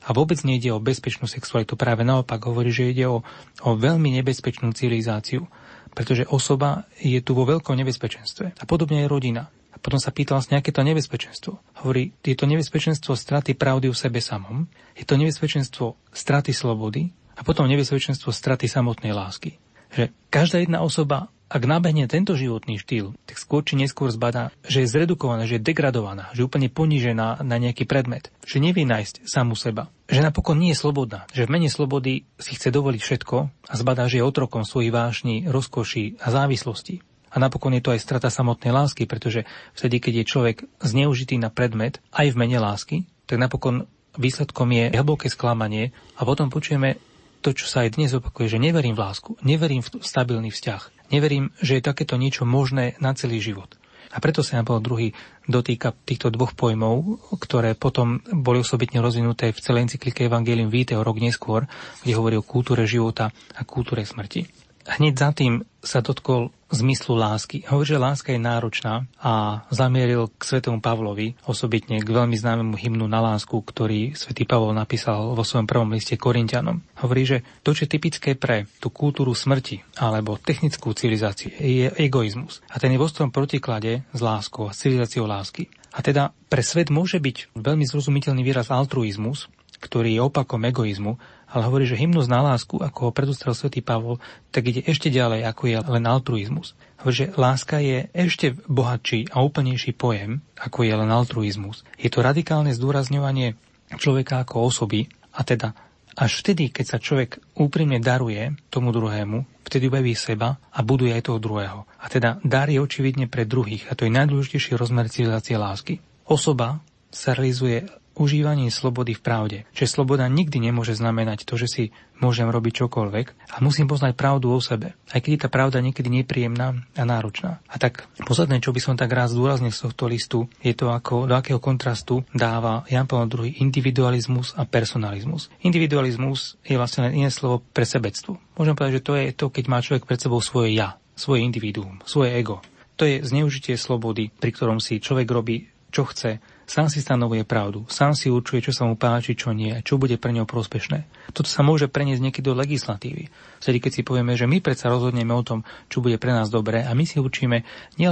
A 0.08 0.16
vôbec 0.16 0.40
nejde 0.46 0.72
o 0.72 0.80
bezpečnú 0.80 1.28
sexualitu, 1.28 1.76
práve 1.76 2.06
naopak 2.06 2.40
hovorí, 2.48 2.72
že 2.72 2.88
ide 2.88 3.04
o, 3.04 3.20
o 3.60 3.70
veľmi 3.76 4.08
nebezpečnú 4.22 4.72
civilizáciu, 4.72 5.44
pretože 5.92 6.24
osoba 6.30 6.86
je 7.02 7.18
tu 7.20 7.34
vo 7.34 7.44
veľkom 7.44 7.74
nebezpečenstve. 7.76 8.56
A 8.56 8.62
podobne 8.64 9.04
je 9.04 9.10
rodina. 9.10 9.52
Potom 9.78 10.02
sa 10.02 10.10
pýtal 10.12 10.42
vlastne, 10.42 10.58
aké 10.58 10.74
to 10.74 10.84
nebezpečenstvo. 10.84 11.58
Hovorí, 11.82 12.12
je 12.20 12.36
to 12.36 12.44
nebezpečenstvo 12.50 13.14
straty 13.14 13.54
pravdy 13.54 13.88
u 13.88 13.96
sebe 13.96 14.18
samom, 14.18 14.66
je 14.98 15.06
to 15.06 15.14
nebezpečenstvo 15.16 15.96
straty 16.10 16.52
slobody 16.52 17.14
a 17.38 17.46
potom 17.46 17.70
nebezpečenstvo 17.70 18.34
straty 18.34 18.66
samotnej 18.66 19.14
lásky. 19.14 19.56
Že 19.94 20.12
každá 20.28 20.60
jedna 20.60 20.84
osoba, 20.84 21.32
ak 21.48 21.64
nabehne 21.64 22.04
tento 22.04 22.36
životný 22.36 22.76
štýl, 22.76 23.16
tak 23.24 23.40
skôr 23.40 23.64
či 23.64 23.80
neskôr 23.80 24.12
zbadá, 24.12 24.52
že 24.68 24.84
je 24.84 24.92
zredukovaná, 24.92 25.48
že 25.48 25.56
je 25.56 25.64
degradovaná, 25.64 26.28
že 26.36 26.44
je 26.44 26.48
úplne 26.48 26.68
ponížená 26.68 27.40
na 27.40 27.56
nejaký 27.56 27.88
predmet, 27.88 28.28
že 28.44 28.60
nevie 28.60 28.84
nájsť 28.84 29.24
samu 29.24 29.56
seba, 29.56 29.88
že 30.12 30.20
napokon 30.20 30.60
nie 30.60 30.76
je 30.76 30.80
slobodná, 30.84 31.24
že 31.32 31.48
v 31.48 31.56
mene 31.56 31.72
slobody 31.72 32.28
si 32.36 32.52
chce 32.52 32.68
dovoliť 32.68 33.00
všetko 33.00 33.36
a 33.64 33.74
zbadá, 33.80 34.12
že 34.12 34.20
je 34.20 34.28
otrokom 34.28 34.68
svojich 34.68 34.92
vášní, 34.92 35.48
rozkoší 35.48 36.20
a 36.20 36.28
závislosti. 36.28 37.00
A 37.28 37.36
napokon 37.36 37.76
je 37.76 37.84
to 37.84 37.92
aj 37.92 38.00
strata 38.00 38.28
samotnej 38.32 38.72
lásky, 38.72 39.04
pretože 39.04 39.44
vtedy, 39.76 40.00
keď 40.00 40.14
je 40.22 40.30
človek 40.30 40.56
zneužitý 40.80 41.36
na 41.36 41.52
predmet 41.52 42.00
aj 42.12 42.32
v 42.32 42.38
mene 42.38 42.58
lásky, 42.60 42.96
tak 43.28 43.36
napokon 43.36 43.84
výsledkom 44.16 44.68
je 44.72 44.84
hlboké 44.92 45.28
sklamanie 45.30 45.92
a 46.16 46.24
potom 46.24 46.48
počujeme 46.48 46.98
to, 47.44 47.54
čo 47.54 47.70
sa 47.70 47.86
aj 47.86 47.94
dnes 47.94 48.10
opakuje, 48.16 48.50
že 48.50 48.58
neverím 48.58 48.98
v 48.98 49.02
lásku, 49.06 49.30
neverím 49.46 49.84
v 49.84 50.02
stabilný 50.02 50.50
vzťah, 50.50 51.12
neverím, 51.14 51.54
že 51.62 51.78
je 51.78 51.86
takéto 51.86 52.18
niečo 52.18 52.42
možné 52.42 52.98
na 52.98 53.14
celý 53.14 53.38
život. 53.38 53.78
A 54.08 54.24
preto 54.24 54.40
sa 54.40 54.56
Jan 54.56 54.64
druhý 54.80 55.12
dotýka 55.44 55.92
týchto 55.92 56.32
dvoch 56.32 56.56
pojmov, 56.56 57.20
ktoré 57.36 57.76
potom 57.76 58.24
boli 58.32 58.64
osobitne 58.64 59.04
rozvinuté 59.04 59.52
v 59.52 59.60
celej 59.60 59.92
encyklike 59.92 60.24
Evangelium 60.24 60.72
Vitae 60.72 60.96
o 60.96 61.04
rok 61.04 61.20
neskôr, 61.20 61.68
kde 62.00 62.16
hovorí 62.16 62.40
o 62.40 62.44
kultúre 62.46 62.88
života 62.88 63.28
a 63.52 63.62
kultúre 63.68 64.08
smrti. 64.08 64.67
Hneď 64.86 65.14
za 65.18 65.30
tým 65.34 65.66
sa 65.82 66.04
dotkol 66.04 66.50
zmyslu 66.68 67.16
lásky. 67.16 67.64
Hovorí, 67.64 67.96
že 67.96 68.00
láska 68.00 68.28
je 68.36 68.40
náročná 68.40 69.08
a 69.16 69.64
zamieril 69.72 70.28
k 70.36 70.40
svetému 70.44 70.84
Pavlovi, 70.84 71.32
osobitne 71.48 72.04
k 72.04 72.08
veľmi 72.08 72.36
známemu 72.36 72.76
hymnu 72.76 73.08
na 73.08 73.24
lásku, 73.24 73.56
ktorý 73.56 74.12
svätý 74.12 74.44
Pavol 74.44 74.76
napísal 74.76 75.32
vo 75.32 75.44
svojom 75.44 75.64
prvom 75.64 75.88
liste 75.96 76.20
Korintianom. 76.20 76.84
Hovorí, 77.00 77.24
že 77.24 77.38
to, 77.64 77.72
čo 77.72 77.88
je 77.88 77.94
typické 77.96 78.36
pre 78.36 78.68
tú 78.84 78.92
kultúru 78.92 79.32
smrti 79.32 79.80
alebo 79.96 80.36
technickú 80.36 80.92
civilizáciu, 80.92 81.56
je 81.56 81.88
egoizmus. 81.96 82.60
A 82.68 82.76
ten 82.76 82.92
je 82.92 83.00
vo 83.00 83.08
svojom 83.08 83.32
protiklade 83.32 84.04
s 84.12 84.20
láskou 84.20 84.68
a 84.68 84.76
civilizáciou 84.76 85.24
lásky. 85.24 85.72
A 85.96 86.04
teda 86.04 86.36
pre 86.52 86.60
svet 86.60 86.92
môže 86.92 87.16
byť 87.16 87.56
veľmi 87.56 87.88
zrozumiteľný 87.88 88.44
výraz 88.44 88.68
altruizmus, 88.68 89.48
ktorý 89.78 90.18
je 90.18 90.20
opakom 90.20 90.60
egoizmu, 90.68 91.16
ale 91.48 91.62
hovorí, 91.64 91.88
že 91.88 91.96
hymnus 91.96 92.28
na 92.28 92.44
lásku, 92.44 92.76
ako 92.76 93.08
ho 93.08 93.16
predostrel 93.16 93.56
svätý 93.56 93.80
Pavol, 93.80 94.20
tak 94.52 94.68
ide 94.68 94.84
ešte 94.84 95.08
ďalej, 95.08 95.48
ako 95.48 95.62
je 95.64 95.76
len 95.80 96.04
altruizmus. 96.04 96.76
Hovorí, 97.00 97.16
že 97.16 97.26
láska 97.34 97.80
je 97.80 98.12
ešte 98.12 98.52
bohatší 98.68 99.32
a 99.32 99.40
úplnejší 99.40 99.96
pojem, 99.96 100.44
ako 100.60 100.84
je 100.84 100.94
len 100.94 101.08
altruizmus. 101.08 101.88
Je 101.96 102.12
to 102.12 102.20
radikálne 102.20 102.70
zdôrazňovanie 102.76 103.56
človeka 103.96 104.44
ako 104.44 104.68
osoby, 104.68 105.08
a 105.32 105.40
teda 105.46 105.72
až 106.18 106.42
vtedy, 106.42 106.74
keď 106.74 106.84
sa 106.84 106.98
človek 106.98 107.38
úprimne 107.54 108.02
daruje 108.02 108.58
tomu 108.74 108.90
druhému, 108.90 109.62
vtedy 109.62 109.86
objaví 109.86 110.18
seba 110.18 110.58
a 110.74 110.82
buduje 110.82 111.14
aj 111.14 111.30
toho 111.30 111.38
druhého. 111.38 111.86
A 112.02 112.10
teda 112.10 112.42
dar 112.42 112.66
je 112.66 112.82
očividne 112.82 113.30
pre 113.30 113.46
druhých 113.46 113.86
a 113.86 113.94
to 113.94 114.02
je 114.02 114.16
najdôležitejší 114.18 114.74
rozmer 114.74 115.06
civilizácie 115.06 115.54
lásky. 115.54 116.02
Osoba 116.26 116.82
sa 117.14 117.38
realizuje 117.38 117.86
užívanie 118.18 118.68
slobody 118.68 119.14
v 119.14 119.22
pravde. 119.22 119.58
Že 119.72 119.86
sloboda 119.86 120.26
nikdy 120.26 120.58
nemôže 120.58 120.98
znamenať 120.98 121.46
to, 121.46 121.54
že 121.54 121.70
si 121.70 121.84
môžem 122.18 122.50
robiť 122.50 122.84
čokoľvek 122.84 123.26
a 123.54 123.56
musím 123.62 123.86
poznať 123.86 124.18
pravdu 124.18 124.50
o 124.50 124.58
sebe. 124.58 124.98
Aj 125.08 125.22
keď 125.22 125.30
je 125.30 125.42
tá 125.46 125.48
pravda 125.48 125.78
niekedy 125.78 126.10
nepríjemná 126.10 126.74
a 126.98 127.02
náročná. 127.06 127.62
A 127.70 127.78
tak 127.78 128.10
posledné, 128.26 128.58
čo 128.58 128.74
by 128.74 128.80
som 128.82 128.94
tak 128.98 129.14
rád 129.14 129.32
zdôraznil 129.32 129.70
z 129.70 129.88
tohto 129.88 130.10
listu, 130.10 130.50
je 130.60 130.74
to, 130.74 130.90
ako, 130.90 131.30
do 131.30 131.38
akého 131.38 131.62
kontrastu 131.62 132.26
dáva 132.34 132.82
Jan 132.90 133.06
Pavel 133.06 133.46
II 133.46 133.62
individualizmus 133.62 134.58
a 134.58 134.66
personalizmus. 134.66 135.48
Individualizmus 135.62 136.58
je 136.66 136.74
vlastne 136.74 137.08
len 137.08 137.24
iné 137.24 137.30
slovo 137.30 137.62
pre 137.62 137.86
sebectvo. 137.86 138.42
Môžem 138.58 138.74
povedať, 138.74 138.98
že 138.98 139.06
to 139.06 139.12
je 139.14 139.26
to, 139.32 139.46
keď 139.54 139.64
má 139.70 139.78
človek 139.78 140.04
pred 140.04 140.18
sebou 140.18 140.42
svoje 140.42 140.74
ja, 140.74 140.98
svoje 141.14 141.46
individuum, 141.46 142.02
svoje 142.02 142.34
ego. 142.34 142.58
To 142.98 143.06
je 143.06 143.22
zneužitie 143.22 143.78
slobody, 143.78 144.34
pri 144.34 144.50
ktorom 144.50 144.82
si 144.82 144.98
človek 144.98 145.30
robí, 145.30 145.70
čo 145.94 146.02
chce, 146.02 146.42
Sám 146.68 146.92
si 146.92 147.00
stanovuje 147.00 147.48
pravdu, 147.48 147.88
sám 147.88 148.12
si 148.12 148.28
určuje, 148.28 148.60
čo 148.60 148.76
sa 148.76 148.84
mu 148.84 148.92
páči, 148.92 149.32
čo 149.32 149.56
nie, 149.56 149.72
čo 149.80 149.96
bude 149.96 150.20
pre 150.20 150.36
ňou 150.36 150.44
prospešné. 150.44 151.32
Toto 151.32 151.48
sa 151.48 151.64
môže 151.64 151.88
preniesť 151.88 152.20
niekedy 152.20 152.44
do 152.44 152.52
legislatívy. 152.52 153.32
Vtedy, 153.56 153.80
keď 153.80 153.90
si 153.96 154.02
povieme, 154.04 154.36
že 154.36 154.44
my 154.44 154.60
predsa 154.60 154.92
rozhodneme 154.92 155.32
o 155.32 155.40
tom, 155.40 155.64
čo 155.88 156.04
bude 156.04 156.20
pre 156.20 156.28
nás 156.28 156.52
dobré 156.52 156.84
a 156.84 156.92
my 156.92 157.08
si 157.08 157.16
určíme 157.16 157.64
nielen 157.96 158.06